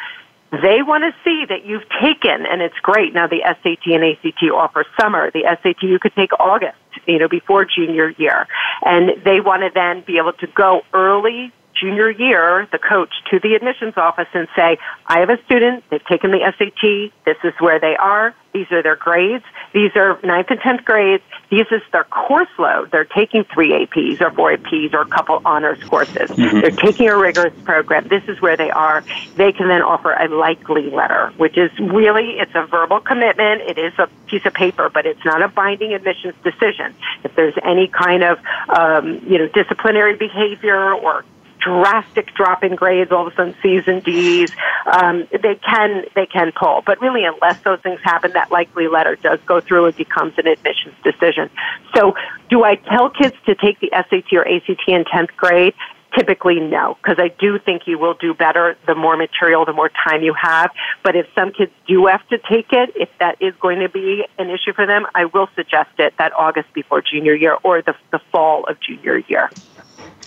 [0.50, 3.14] they want to see that you've taken, and it's great.
[3.14, 5.30] Now the SAT and ACT offer summer.
[5.30, 8.48] The SAT you could take August, you know, before junior year.
[8.84, 13.38] And they want to then be able to go early junior year, the coach to
[13.40, 17.54] the admissions office and say, I have a student, they've taken the SAT, this is
[17.60, 19.44] where they are, these are their grades.
[19.72, 21.22] These are ninth and tenth grades.
[21.50, 22.90] This is their course load.
[22.90, 26.30] They're taking three APs or four APs or a couple honors courses.
[26.30, 26.60] Mm-hmm.
[26.60, 28.08] They're taking a rigorous program.
[28.08, 29.04] This is where they are.
[29.36, 33.62] They can then offer a likely letter, which is really it's a verbal commitment.
[33.62, 36.94] It is a piece of paper, but it's not a binding admissions decision.
[37.22, 38.38] If there's any kind of
[38.68, 41.24] um, you know disciplinary behavior or
[41.60, 44.50] drastic drop in grades, all of a sudden C's and D's,
[44.86, 46.82] um, they can they can pull.
[46.84, 50.46] But really, unless those things happen, that likely letter does go through and becomes an
[50.46, 51.50] admissions decision.
[51.94, 52.14] So,
[52.48, 55.74] do I tell kids to take the SAT or ACT in tenth grade?
[56.18, 59.90] Typically, no, because I do think you will do better the more material, the more
[59.90, 60.72] time you have.
[61.04, 64.24] But if some kids do have to take it, if that is going to be
[64.36, 67.94] an issue for them, I will suggest it that August before junior year or the,
[68.10, 69.50] the fall of junior year.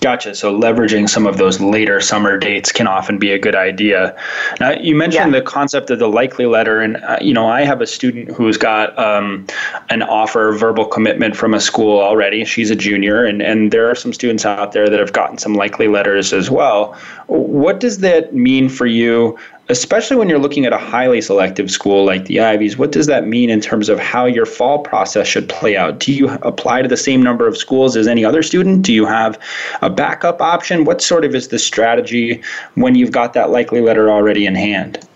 [0.04, 0.36] Gotcha.
[0.36, 4.14] So leveraging some of those later summer dates can often be a good idea.
[4.60, 5.40] Now, you mentioned yeah.
[5.40, 8.58] the concept of the likely letter, and uh, you know, I have a student who's
[8.58, 9.48] got um,
[9.90, 12.44] an offer, verbal commitment from a school already.
[12.44, 15.54] She's a junior, and and there are some students out there that have gotten some
[15.54, 16.98] likely letters as well.
[17.28, 19.40] What does that mean for you
[19.70, 23.26] especially when you're looking at a highly selective school like the Ivies, what does that
[23.26, 26.00] mean in terms of how your fall process should play out?
[26.00, 28.82] Do you apply to the same number of schools as any other student?
[28.84, 29.40] Do you have
[29.82, 30.86] a backup option?
[30.86, 32.42] What sort of is the strategy
[32.76, 35.08] when you've got that likely letter already in hand?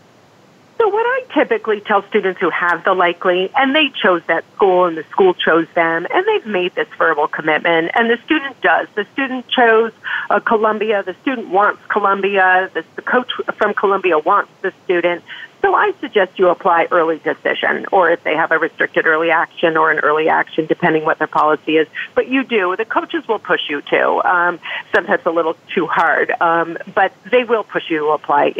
[0.89, 4.97] What I typically tell students who have the likely, and they chose that school and
[4.97, 8.87] the school chose them, and they've made this verbal commitment, and the student does.
[8.95, 9.91] The student chose
[10.29, 11.03] uh, Columbia.
[11.03, 12.71] The student wants Columbia.
[12.73, 15.23] The, the coach from Columbia wants the student.
[15.61, 19.75] So I suggest you apply early decision, or if they have a restricted early action
[19.75, 21.87] or an early action, depending what their policy is.
[22.15, 22.75] But you do.
[22.75, 24.21] The coaches will push you to.
[24.29, 24.59] Um,
[24.93, 28.53] sometimes a little too hard, um, but they will push you to apply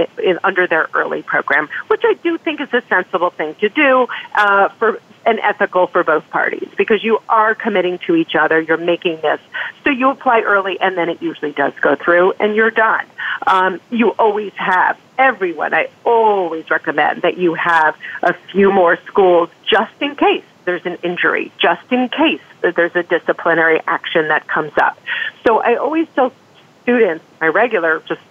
[0.44, 4.70] under their early program, which I do think is a sensible thing to do uh,
[4.70, 8.62] for and ethical for both parties because you are committing to each other.
[8.62, 9.42] You're making this.
[9.84, 13.06] So you apply early and then it usually does go through and you're done.
[13.46, 15.74] Um, you always have everyone.
[15.74, 20.98] I always recommend that you have a few more schools just in case there's an
[21.04, 25.00] injury, just in case there's a disciplinary action that comes up.
[25.46, 26.34] So I always tell
[26.84, 28.22] students, my regular, just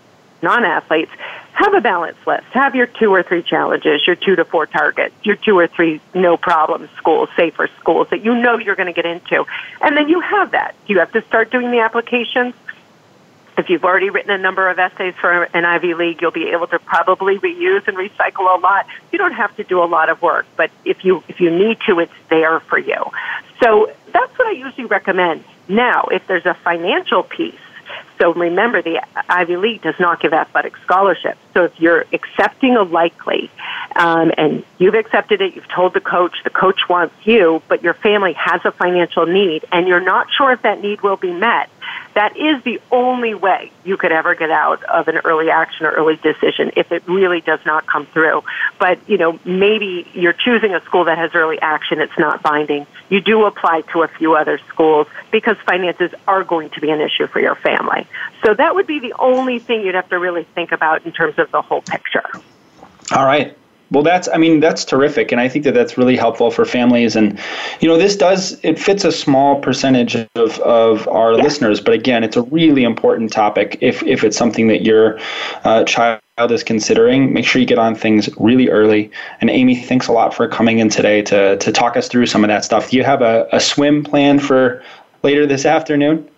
[0.42, 1.10] non-athletes,
[1.52, 2.44] have a balance list.
[2.52, 6.00] Have your two or three challenges, your two to four targets, your two or three
[6.14, 9.46] no problem schools, safer schools that you know you're going to get into.
[9.80, 10.74] And then you have that.
[10.86, 12.54] Do you have to start doing the applications.
[13.58, 16.66] If you've already written a number of essays for an Ivy League, you'll be able
[16.68, 18.86] to probably reuse and recycle a lot.
[19.12, 21.78] You don't have to do a lot of work, but if you if you need
[21.86, 23.02] to, it's there for you.
[23.62, 25.44] So that's what I usually recommend.
[25.68, 27.54] Now, if there's a financial piece,
[28.18, 31.38] so remember, the Ivy League does not give athletic scholarships.
[31.52, 33.50] So if you're accepting a likely,
[33.94, 37.94] um, and you've accepted it, you've told the coach, the coach wants you, but your
[37.94, 41.68] family has a financial need, and you're not sure if that need will be met,
[42.16, 45.90] that is the only way you could ever get out of an early action or
[45.90, 48.42] early decision if it really does not come through.
[48.80, 52.86] But, you know, maybe you're choosing a school that has early action, it's not binding.
[53.10, 57.02] You do apply to a few other schools because finances are going to be an
[57.02, 58.06] issue for your family.
[58.42, 61.38] So that would be the only thing you'd have to really think about in terms
[61.38, 62.24] of the whole picture.
[63.12, 63.56] All right.
[63.92, 65.30] Well, that's, I mean, that's terrific.
[65.30, 67.14] And I think that that's really helpful for families.
[67.14, 67.38] And,
[67.80, 71.42] you know, this does, it fits a small percentage of, of our yeah.
[71.42, 71.80] listeners.
[71.80, 75.20] But again, it's a really important topic if, if it's something that your
[75.62, 76.20] uh, child
[76.50, 77.32] is considering.
[77.32, 79.08] Make sure you get on things really early.
[79.40, 82.42] And Amy, thanks a lot for coming in today to, to talk us through some
[82.42, 82.90] of that stuff.
[82.90, 84.82] Do you have a, a swim plan for
[85.22, 86.28] later this afternoon?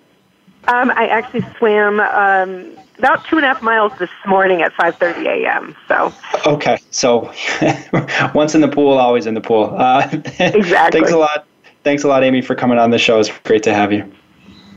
[0.66, 5.26] Um, I actually swam um, about two and a half miles this morning at 5:30
[5.26, 5.76] a.m.
[5.86, 6.12] So
[6.46, 7.32] okay, so
[8.34, 9.74] once in the pool, always in the pool.
[9.76, 11.01] Uh, exactly.
[11.01, 11.46] thanks a lot.
[11.84, 13.20] Thanks a lot, Amy, for coming on the show.
[13.20, 14.11] It's great to have you.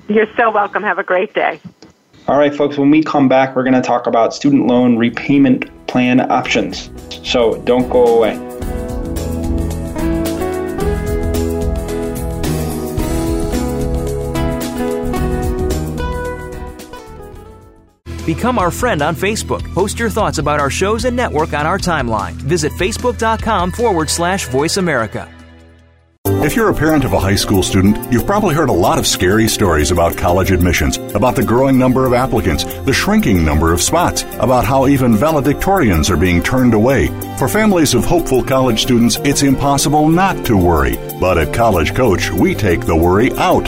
[0.07, 0.83] You're so welcome.
[0.83, 1.59] Have a great day.
[2.27, 2.77] All right, folks.
[2.77, 6.91] When we come back, we're going to talk about student loan repayment plan options.
[7.27, 8.37] So don't go away.
[18.25, 19.61] Become our friend on Facebook.
[19.73, 22.33] Post your thoughts about our shows and network on our timeline.
[22.33, 25.29] Visit facebook.com forward slash voice America.
[26.43, 29.05] If you're a parent of a high school student, you've probably heard a lot of
[29.05, 33.81] scary stories about college admissions, about the growing number of applicants, the shrinking number of
[33.81, 37.07] spots, about how even valedictorians are being turned away.
[37.37, 40.97] For families of hopeful college students, it's impossible not to worry.
[41.19, 43.67] But at College Coach, we take the worry out.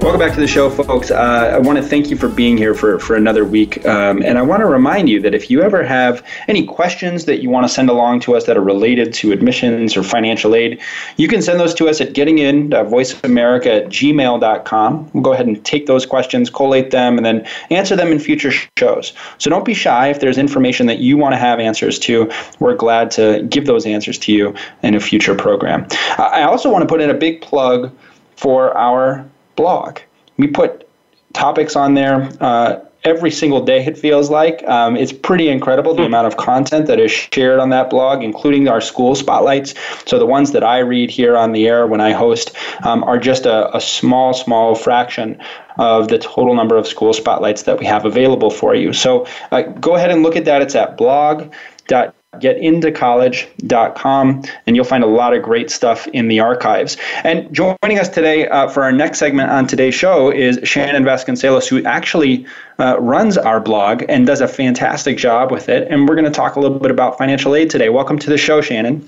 [0.00, 1.10] Welcome back to the show, folks.
[1.10, 3.84] Uh, I want to thank you for being here for, for another week.
[3.84, 7.42] Um, and I want to remind you that if you ever have any questions that
[7.42, 10.80] you want to send along to us that are related to admissions or financial aid,
[11.18, 15.10] you can send those to us at gettingin.voiceamerica at gmail.com.
[15.12, 18.52] We'll go ahead and take those questions, collate them, and then answer them in future
[18.78, 19.12] shows.
[19.36, 22.32] So don't be shy if there's information that you want to have answers to.
[22.58, 25.86] We're glad to give those answers to you in a future program.
[26.16, 27.94] I also want to put in a big plug
[28.36, 29.28] for our
[29.60, 30.00] blog.
[30.38, 30.88] We put
[31.34, 34.66] topics on there uh, every single day, it feels like.
[34.66, 38.68] Um, it's pretty incredible the amount of content that is shared on that blog, including
[38.68, 39.74] our school spotlights.
[40.06, 43.18] So the ones that I read here on the air when I host um, are
[43.18, 45.38] just a, a small, small fraction
[45.78, 48.94] of the total number of school spotlights that we have available for you.
[48.94, 50.62] So uh, go ahead and look at that.
[50.62, 56.96] It's at blog.com getintocollege.com, and you'll find a lot of great stuff in the archives.
[57.24, 61.68] And joining us today uh, for our next segment on today's show is Shannon Vasconcelos,
[61.68, 62.46] who actually
[62.78, 65.88] uh, runs our blog and does a fantastic job with it.
[65.90, 67.88] And we're going to talk a little bit about financial aid today.
[67.88, 69.00] Welcome to the show, Shannon.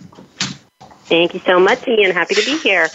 [1.05, 2.11] Thank you so much, Ian.
[2.11, 2.89] Happy to be here.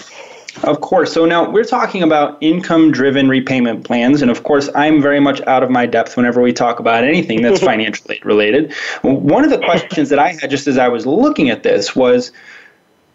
[0.63, 1.13] Of course.
[1.13, 4.21] So now we're talking about income driven repayment plans.
[4.21, 7.41] And of course, I'm very much out of my depth whenever we talk about anything
[7.41, 8.73] that's financially related.
[9.01, 12.31] One of the questions that I had just as I was looking at this was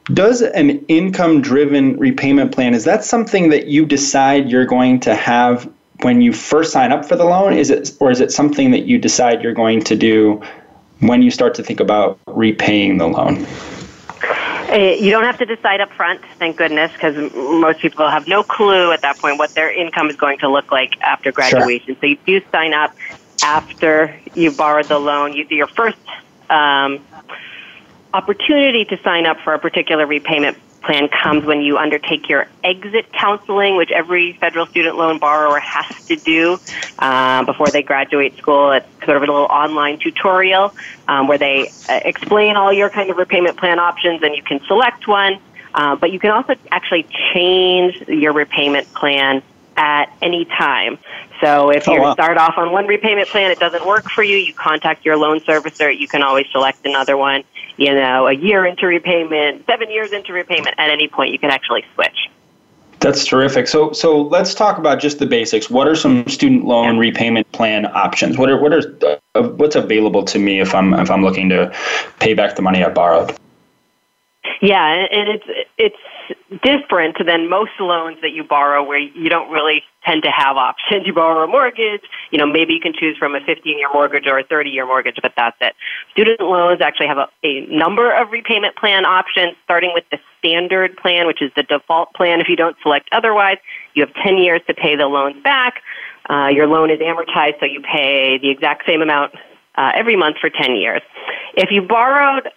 [0.06, 5.14] Does an income driven repayment plan, is that something that you decide you're going to
[5.14, 5.70] have
[6.00, 7.52] when you first sign up for the loan?
[7.52, 10.42] Is it, or is it something that you decide you're going to do
[11.00, 13.46] when you start to think about repaying the loan?
[14.72, 18.42] Uh, you don't have to decide up front, thank goodness, because most people have no
[18.42, 21.88] clue at that point what their income is going to look like after graduation.
[21.88, 21.96] Sure.
[22.00, 22.96] So you do sign up
[23.42, 25.34] after you've borrowed the loan.
[25.34, 25.98] You do your first
[26.48, 27.04] um,
[28.14, 33.12] opportunity to sign up for a particular repayment plan comes when you undertake your exit
[33.12, 36.58] counseling, which every federal student loan borrower has to do
[36.98, 38.72] uh, before they graduate school.
[38.72, 40.74] It's sort of a little online tutorial
[41.08, 44.60] um, where they uh, explain all your kind of repayment plan options, and you can
[44.66, 45.38] select one.
[45.74, 49.42] Uh, but you can also actually change your repayment plan
[49.76, 50.98] at any time.
[51.40, 52.14] So if oh, you wow.
[52.14, 55.40] start off on one repayment plan, it doesn't work for you, you contact your loan
[55.40, 55.96] servicer.
[55.96, 57.42] You can always select another one
[57.76, 61.50] you know, a year into repayment, seven years into repayment, at any point you can
[61.50, 62.28] actually switch.
[63.00, 63.66] That's terrific.
[63.66, 65.68] So, so let's talk about just the basics.
[65.68, 68.38] What are some student loan repayment plan options?
[68.38, 71.74] What are what are uh, what's available to me if I'm if I'm looking to
[72.20, 73.36] pay back the money I borrowed?
[74.60, 75.44] Yeah, and it's
[75.78, 75.96] it's
[76.62, 81.06] different than most loans that you borrow where you don't really tend to have options.
[81.12, 84.26] You borrow a mortgage, you know, maybe you can choose from a 15 year mortgage
[84.26, 85.74] or a 30 year mortgage, but that's it.
[86.12, 90.96] Student loans actually have a, a number of repayment plan options, starting with the standard
[90.96, 92.40] plan, which is the default plan.
[92.40, 93.58] If you don't select otherwise,
[93.94, 95.82] you have 10 years to pay the loans back.
[96.30, 99.34] Uh, your loan is amortized, so you pay the exact same amount
[99.74, 101.02] uh, every month for 10 years.
[101.54, 102.48] If you borrowed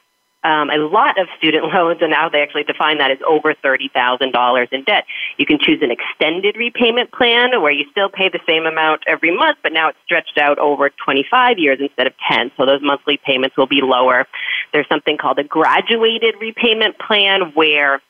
[0.45, 4.67] um, a lot of student loans, and now they actually define that as over $30,000
[4.71, 5.05] in debt.
[5.37, 9.35] You can choose an extended repayment plan where you still pay the same amount every
[9.35, 13.17] month, but now it's stretched out over 25 years instead of 10, so those monthly
[13.25, 14.27] payments will be lower.
[14.71, 18.01] There's something called a graduated repayment plan where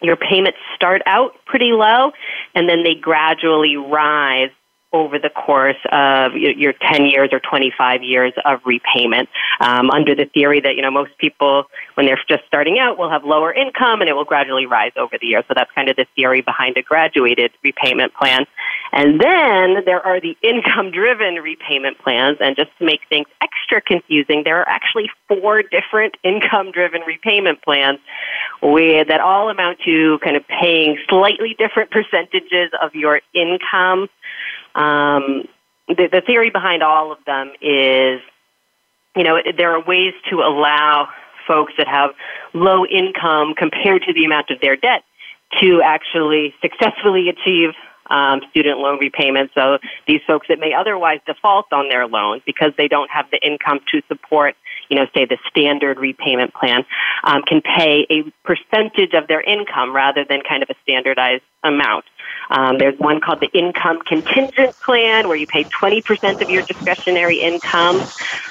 [0.00, 2.12] your payments start out pretty low
[2.54, 4.50] and then they gradually rise
[4.92, 9.28] over the course of your 10 years or 25 years of repayment.
[9.60, 11.64] Um, under the theory that you know most people
[11.94, 15.16] when they're just starting out will have lower income and it will gradually rise over
[15.20, 15.44] the years.
[15.48, 18.46] So that's kind of the theory behind a graduated repayment plan.
[18.92, 22.38] And then there are the income driven repayment plans.
[22.40, 27.62] And just to make things extra confusing there are actually four different income driven repayment
[27.62, 27.98] plans
[29.12, 34.08] that all amount to kind of paying slightly different percentages of your income
[34.74, 35.44] um,
[35.88, 38.20] the, the theory behind all of them is,
[39.16, 41.08] you know, there are ways to allow
[41.46, 42.10] folks that have
[42.54, 45.02] low income compared to the amount of their debt
[45.60, 47.70] to actually successfully achieve
[48.10, 49.50] um, student loan repayment.
[49.54, 53.40] So these folks that may otherwise default on their loan because they don't have the
[53.44, 54.54] income to support,
[54.88, 56.84] you know, say the standard repayment plan,
[57.24, 62.04] um, can pay a percentage of their income rather than kind of a standardized amount.
[62.50, 67.40] Um, there's one called the income contingent plan where you pay 20% of your discretionary
[67.40, 68.02] income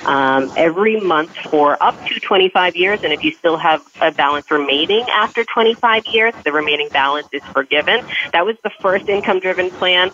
[0.06, 3.00] um, every month for up to 25 years.
[3.04, 7.42] And if you still have a balance remaining after 25 years, the remaining balance is
[7.54, 8.02] forgiven.
[8.34, 10.12] That was the first income driven plan.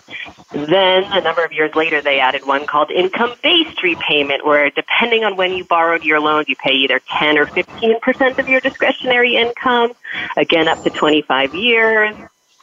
[0.52, 5.22] Then a number of years later, they added one called income based repayment where depending
[5.24, 9.36] on when you borrowed your loans, you pay either 10 or 15% of your discretionary
[9.36, 9.92] income,
[10.36, 12.16] again up to 25 years.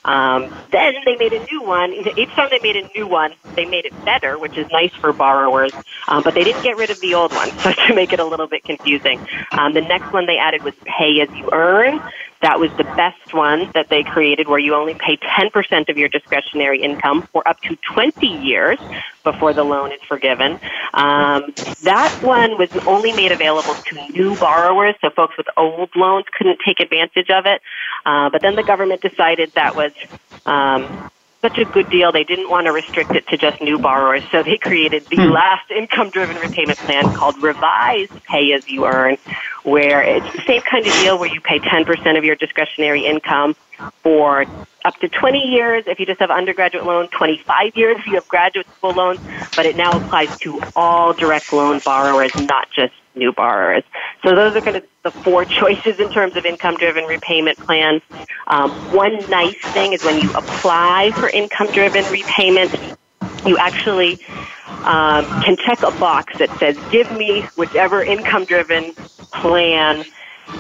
[0.06, 1.94] Um, then they made a new one.
[1.94, 5.14] Each time they made a new one, they made it better, which is nice for
[5.14, 5.74] borrowers.
[6.08, 8.26] Um, but they didn't get rid of the old one, so to make it a
[8.26, 9.20] little bit confusing.
[9.58, 12.02] Um, the next one they added was pay as you earn.
[12.46, 16.10] That was the best one that they created where you only pay 10% of your
[16.10, 18.78] discretionary income for up to 20 years
[19.24, 20.60] before the loan is forgiven.
[20.94, 26.26] Um, that one was only made available to new borrowers, so folks with old loans
[26.38, 27.64] couldn't take advantage of it.
[28.06, 29.92] Uh, but then the government decided that was
[30.46, 31.10] um,
[31.46, 34.42] such a good deal, they didn't want to restrict it to just new borrowers, so
[34.42, 35.32] they created the hmm.
[35.32, 39.18] last income driven repayment plan called Revised Pay As You Earn,
[39.64, 43.56] where it's the same kind of deal where you pay 10% of your discretionary income
[44.02, 44.46] for
[44.86, 48.28] up to 20 years if you just have undergraduate loan, 25 years if you have
[48.28, 49.20] graduate school loans,
[49.56, 53.84] but it now applies to all direct loan borrowers, not just new borrowers.
[54.24, 58.02] So those are kind of the four choices in terms of income-driven repayment plans.
[58.48, 62.76] Um, one nice thing is when you apply for income-driven repayment,
[63.46, 64.20] you actually
[64.68, 68.96] um, can check a box that says, give me whichever income-driven
[69.34, 70.06] plan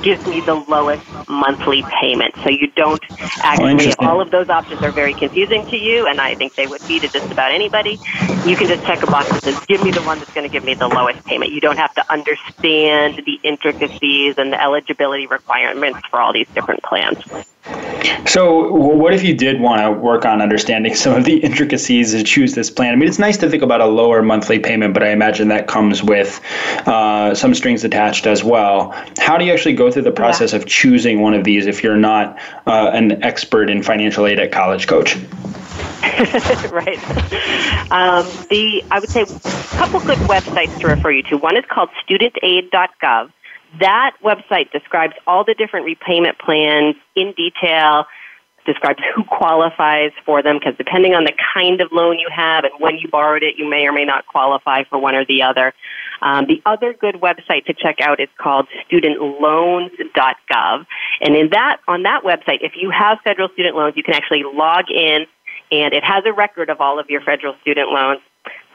[0.04, 2.36] gives me the lowest monthly payment.
[2.44, 3.04] So you don't
[3.42, 6.68] actually, oh, all of those options are very confusing to you, and I think they
[6.68, 8.00] would be to just about anybody.
[8.44, 10.54] You can just check a box that says, give me the one that's going to
[10.54, 11.52] give me the lowest payment.
[11.52, 16.84] You don't have to understand the intricacies and the eligibility requirements for all these different
[16.84, 17.18] plans.
[18.28, 22.24] So, what if you did want to work on understanding some of the intricacies to
[22.24, 22.94] choose this plan?
[22.94, 25.68] I mean, it's nice to think about a lower monthly payment, but I imagine that
[25.68, 26.42] comes with
[26.86, 28.92] uh, some strings attached as well.
[29.20, 30.60] How do you actually go through the process yeah.
[30.60, 32.38] of choosing one of these if you're not
[32.68, 35.16] uh, an expert in financial aid at College Coach?
[36.72, 37.00] right.
[37.92, 41.38] Um, the I would say a couple good websites to refer you to.
[41.38, 43.32] One is called studentaid.gov
[43.80, 48.06] that website describes all the different repayment plans in detail,
[48.66, 52.74] describes who qualifies for them, because depending on the kind of loan you have and
[52.80, 55.74] when you borrowed it, you may or may not qualify for one or the other.
[56.22, 60.86] Um, the other good website to check out is called studentloans.gov.
[61.22, 64.44] And in that, on that website, if you have federal student loans, you can actually
[64.44, 65.26] log in
[65.72, 68.22] and it has a record of all of your federal student loans.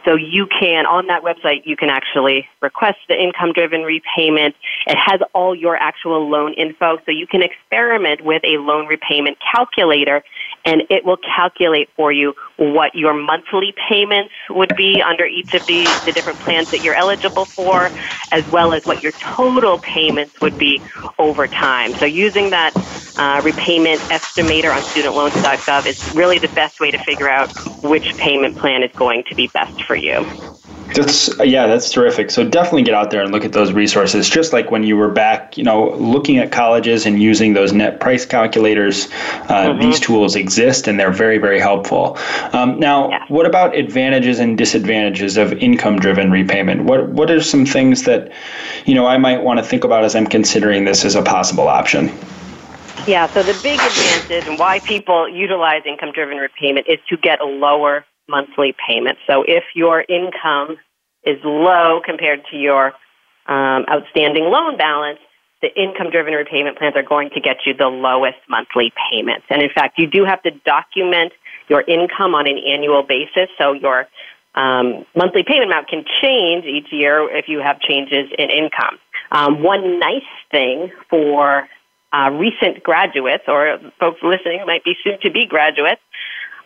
[0.04, 4.54] So you can, on that website, you can actually request the income driven repayment.
[4.86, 6.98] It has all your actual loan info.
[7.04, 10.22] So you can experiment with a loan repayment calculator
[10.64, 15.62] and it will calculate for you what your monthly payments would be under each of
[15.66, 17.92] the, the different plans that you're eligible for,
[18.30, 20.82] as well as what your total payments would be
[21.18, 21.94] over time.
[21.98, 22.74] So using that
[23.16, 27.50] uh, repayment estimator on studentloans.gov is really the best way to figure out
[27.82, 30.24] which payment plan is going to be best for you.
[30.94, 32.30] That's yeah, that's terrific.
[32.30, 34.30] So definitely get out there and look at those resources.
[34.30, 37.98] Just like when you were back, you know, looking at colleges and using those net
[37.98, 39.06] price calculators.
[39.06, 39.80] Uh, mm-hmm.
[39.80, 42.16] These tools exist and they're very very helpful.
[42.52, 43.24] Um, now, yeah.
[43.28, 46.84] what about advantages and disadvantages of income-driven repayment?
[46.84, 48.30] What what are some things that
[48.84, 51.66] you know I might want to think about as I'm considering this as a possible
[51.66, 52.12] option?
[53.08, 57.40] Yeah, so the big advantage and why people utilize income driven repayment is to get
[57.40, 59.18] a lower monthly payment.
[59.26, 60.78] So if your income
[61.24, 62.92] is low compared to your
[63.46, 65.18] um, outstanding loan balance,
[65.60, 69.44] the income driven repayment plans are going to get you the lowest monthly payments.
[69.50, 71.32] And in fact, you do have to document
[71.68, 73.50] your income on an annual basis.
[73.58, 74.06] So your
[74.54, 78.98] um, monthly payment amount can change each year if you have changes in income.
[79.30, 81.68] Um, one nice thing for
[82.12, 86.00] uh, recent graduates or folks listening who might be soon to be graduates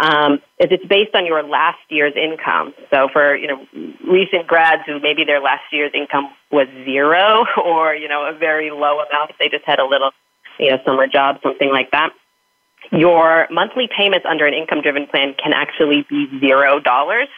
[0.01, 2.75] um, is it's based on your last year's income.
[2.91, 3.67] So for you know
[4.09, 8.71] recent grads who maybe their last year's income was zero or you know a very
[8.71, 10.11] low amount, if they just had a little
[10.59, 12.11] you know summer job, something like that.
[12.93, 17.29] Your monthly payments under an income-driven plan can actually be zero dollars.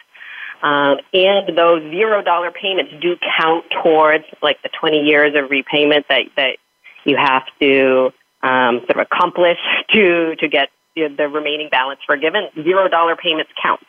[0.61, 6.07] Um, and those zero dollar payments do count towards like the 20 years of repayment
[6.09, 6.57] that, that
[7.05, 9.59] you have to um, sort of accomplish
[9.93, 12.49] to, to get the remaining balance forgiven.
[12.63, 13.81] Zero dollar payments count.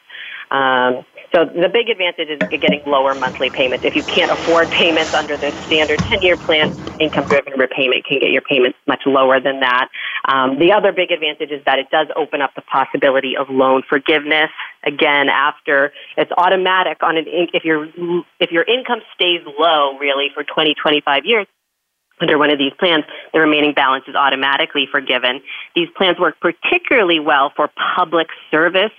[0.50, 1.04] Um,
[1.34, 3.84] so the big advantage is getting lower monthly payments.
[3.84, 8.40] If you can't afford payments under the standard 10-year plan, income-driven repayment can get your
[8.40, 9.88] payments much lower than that.
[10.26, 13.82] Um, the other big advantage is that it does open up the possibility of loan
[13.88, 14.50] forgiveness.
[14.84, 17.88] Again, after it's automatic on an if your
[18.40, 21.46] if your income stays low really for 20 25 years,
[22.20, 25.40] under one of these plans, the remaining balance is automatically forgiven.
[25.74, 28.92] These plans work particularly well for public service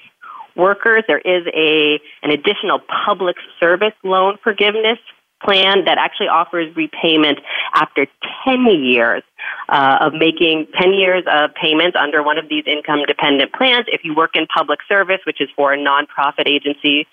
[0.55, 1.03] workers.
[1.07, 4.99] There is a an additional public service loan forgiveness
[5.43, 7.39] plan that actually offers repayment
[7.73, 8.07] after
[8.45, 9.23] 10 years
[9.69, 13.85] uh, of making 10 years of payments under one of these income dependent plans.
[13.87, 17.07] If you work in public service, which is for a nonprofit agency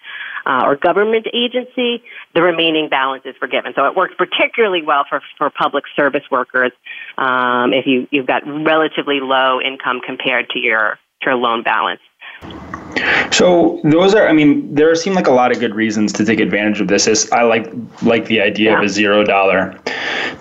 [0.47, 2.03] uh, or government agency,
[2.35, 3.73] the remaining balance is forgiven.
[3.75, 6.73] So it works particularly well for, for public service workers
[7.19, 12.01] um, if you, you've got relatively low income compared to your, to your loan balance.
[13.31, 16.41] So those are, I mean, there seem like a lot of good reasons to take
[16.41, 17.07] advantage of this.
[17.07, 17.71] Is I like
[18.03, 18.79] like the idea yeah.
[18.79, 19.79] of a zero dollar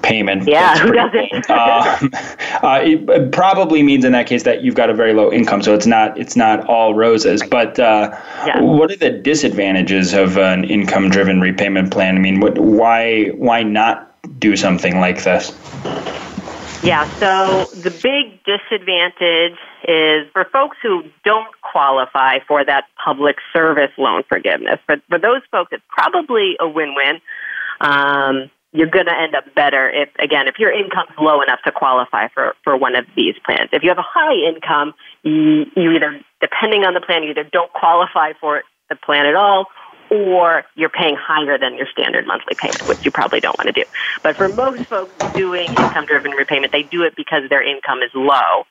[0.01, 0.47] payment.
[0.47, 1.49] Yeah, who doesn't?
[1.49, 2.11] um,
[2.63, 5.61] uh, it, it, probably means in that case that you've got a very low income,
[5.61, 7.43] so it's not it's not all roses.
[7.49, 8.11] But uh,
[8.45, 8.61] yeah.
[8.61, 12.15] what are the disadvantages of an income driven repayment plan?
[12.15, 15.51] I mean, what, why why not do something like this?
[16.85, 19.57] Yeah, so the big disadvantage
[19.87, 24.79] is for folks who don't qualify for that public service loan forgiveness.
[24.87, 27.21] But for those folks, it's probably a win win.
[27.81, 31.71] Um, you're going to end up better if, again, if your income's low enough to
[31.71, 33.69] qualify for, for one of these plans.
[33.73, 37.45] If you have a high income, you, you either, depending on the plan, you either
[37.51, 38.61] don't qualify for
[38.91, 39.65] the plan at all
[40.09, 43.73] or you're paying higher than your standard monthly payment, which you probably don't want to
[43.73, 43.85] do.
[44.23, 48.11] But for most folks doing income driven repayment, they do it because their income is
[48.13, 48.65] low.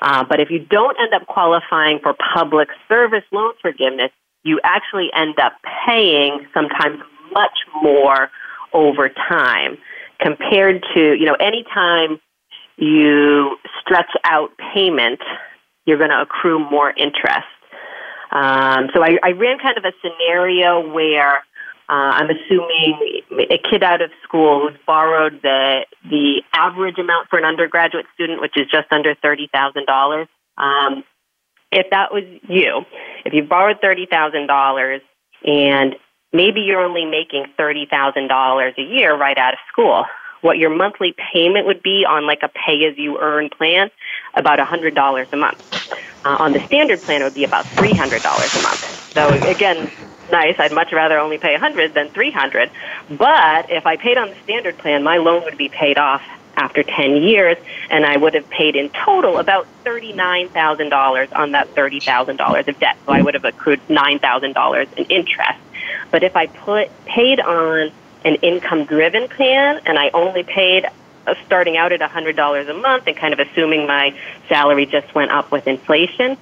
[0.00, 4.10] Uh, but if you don't end up qualifying for public service loan forgiveness,
[4.42, 5.52] you actually end up
[5.86, 7.00] paying sometimes
[7.32, 8.28] much more
[8.72, 9.78] over time
[10.20, 12.20] compared to, you know, anytime
[12.76, 15.20] you stretch out payment,
[15.84, 17.46] you're going to accrue more interest.
[18.32, 21.44] Um, so I, I ran kind of a scenario where
[21.88, 27.38] uh, I'm assuming a kid out of school who's borrowed the the average amount for
[27.38, 30.28] an undergraduate student, which is just under thirty thousand dollars.
[30.56, 31.04] Um,
[31.70, 32.82] if that was you,
[33.26, 35.02] if you borrowed thirty thousand dollars
[35.44, 35.96] and
[36.32, 40.04] maybe you're only making thirty thousand dollars a year right out of school,
[40.42, 43.90] what your monthly payment would be on like a pay as you earn plan,
[44.34, 45.58] about $100 a month.
[46.24, 48.80] Uh, on the standard plan, it would be about $300 a month.
[49.14, 49.90] So again,
[50.30, 50.54] nice.
[50.58, 52.70] I'd much rather only pay 100 than 300.
[53.08, 56.22] But if I paid on the standard plan, my loan would be paid off
[56.56, 57.56] after 10 years,
[57.90, 62.96] and I would have paid in total about $39,000 on that $30,000 of debt.
[63.06, 65.58] So I would have accrued $9,000 in interest.
[66.10, 67.90] But if I put paid on
[68.24, 70.86] an income driven plan and I only paid
[71.26, 74.14] uh, starting out at $100 a month and kind of assuming my
[74.48, 76.36] salary just went up with inflation,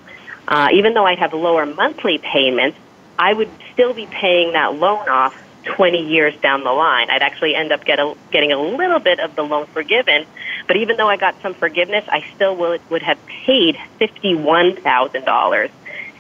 [0.49, 2.79] uh, even though I'd have lower monthly payments,
[3.19, 7.11] I would still be paying that loan off 20 years down the line.
[7.11, 10.25] I'd actually end up get a, getting a little bit of the loan forgiven,
[10.67, 15.71] but even though I got some forgiveness, I still would, would have paid $51,000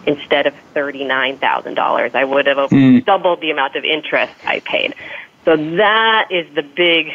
[0.07, 2.15] instead of $39,000.
[2.15, 3.05] I would have mm.
[3.05, 4.95] doubled the amount of interest I paid.
[5.45, 7.07] So that is the big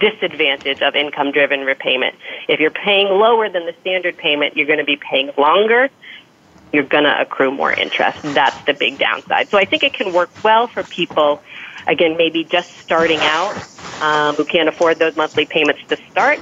[0.00, 2.14] disadvantage of income driven repayment.
[2.48, 5.88] If you're paying lower than the standard payment, you're going to be paying longer.
[6.72, 8.18] You're going to accrue more interest.
[8.22, 9.48] That's the big downside.
[9.50, 11.42] So I think it can work well for people,
[11.86, 13.58] again, maybe just starting out
[14.00, 16.40] um, who can't afford those monthly payments to start,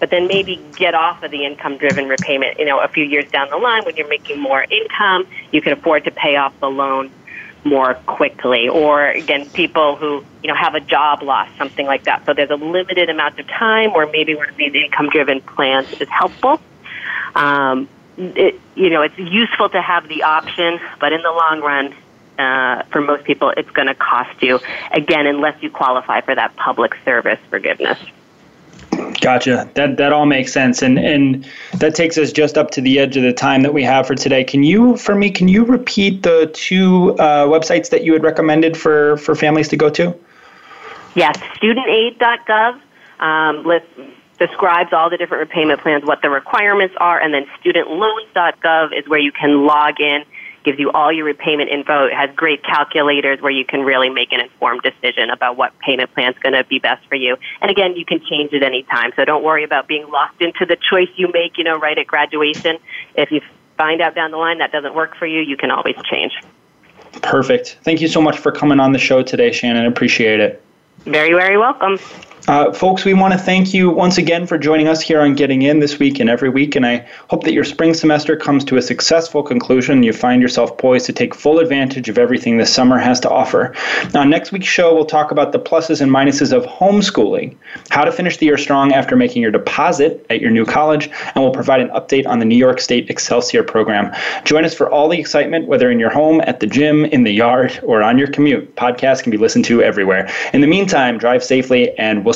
[0.00, 3.26] but then maybe get off of the income driven repayment, you know, a few years
[3.32, 6.68] down the line when you're making more income, you can afford to pay off the
[6.68, 7.10] loan
[7.66, 12.24] more quickly or again people who you know have a job loss something like that.
[12.24, 15.92] So there's a limited amount of time or maybe one of these income driven plans
[16.00, 16.60] is helpful.
[17.34, 21.94] Um, it, you know it's useful to have the option but in the long run
[22.38, 24.60] uh, for most people it's going to cost you
[24.92, 27.98] again unless you qualify for that public service forgiveness
[29.20, 29.68] Gotcha.
[29.74, 31.48] That that all makes sense, and and
[31.78, 34.14] that takes us just up to the edge of the time that we have for
[34.14, 34.44] today.
[34.44, 38.76] Can you, for me, can you repeat the two uh, websites that you had recommended
[38.76, 40.14] for for families to go to?
[41.14, 42.80] Yes, studentaid.gov
[43.20, 43.86] um, list,
[44.38, 49.20] describes all the different repayment plans, what the requirements are, and then studentloans.gov is where
[49.20, 50.24] you can log in
[50.66, 52.06] gives you all your repayment info.
[52.06, 56.12] It has great calculators where you can really make an informed decision about what payment
[56.12, 57.36] plan is going to be best for you.
[57.62, 59.12] And again, you can change it anytime.
[59.14, 62.08] So don't worry about being locked into the choice you make, you know, right at
[62.08, 62.78] graduation.
[63.14, 63.40] If you
[63.78, 66.32] find out down the line that doesn't work for you, you can always change.
[67.22, 67.78] Perfect.
[67.84, 69.86] Thank you so much for coming on the show today, Shannon.
[69.86, 70.62] Appreciate it.
[71.04, 71.98] Very, very welcome.
[72.48, 75.62] Uh, folks, we want to thank you once again for joining us here on Getting
[75.62, 78.76] In this week and every week, and I hope that your spring semester comes to
[78.76, 82.72] a successful conclusion and you find yourself poised to take full advantage of everything this
[82.72, 83.74] summer has to offer.
[84.14, 87.56] Now, next week's show, we'll talk about the pluses and minuses of homeschooling,
[87.90, 91.42] how to finish the year strong after making your deposit at your new college, and
[91.42, 94.14] we'll provide an update on the New York State Excelsior program.
[94.44, 97.32] Join us for all the excitement, whether in your home, at the gym, in the
[97.32, 98.76] yard, or on your commute.
[98.76, 100.30] Podcasts can be listened to everywhere.
[100.52, 102.35] In the meantime, drive safely, and we'll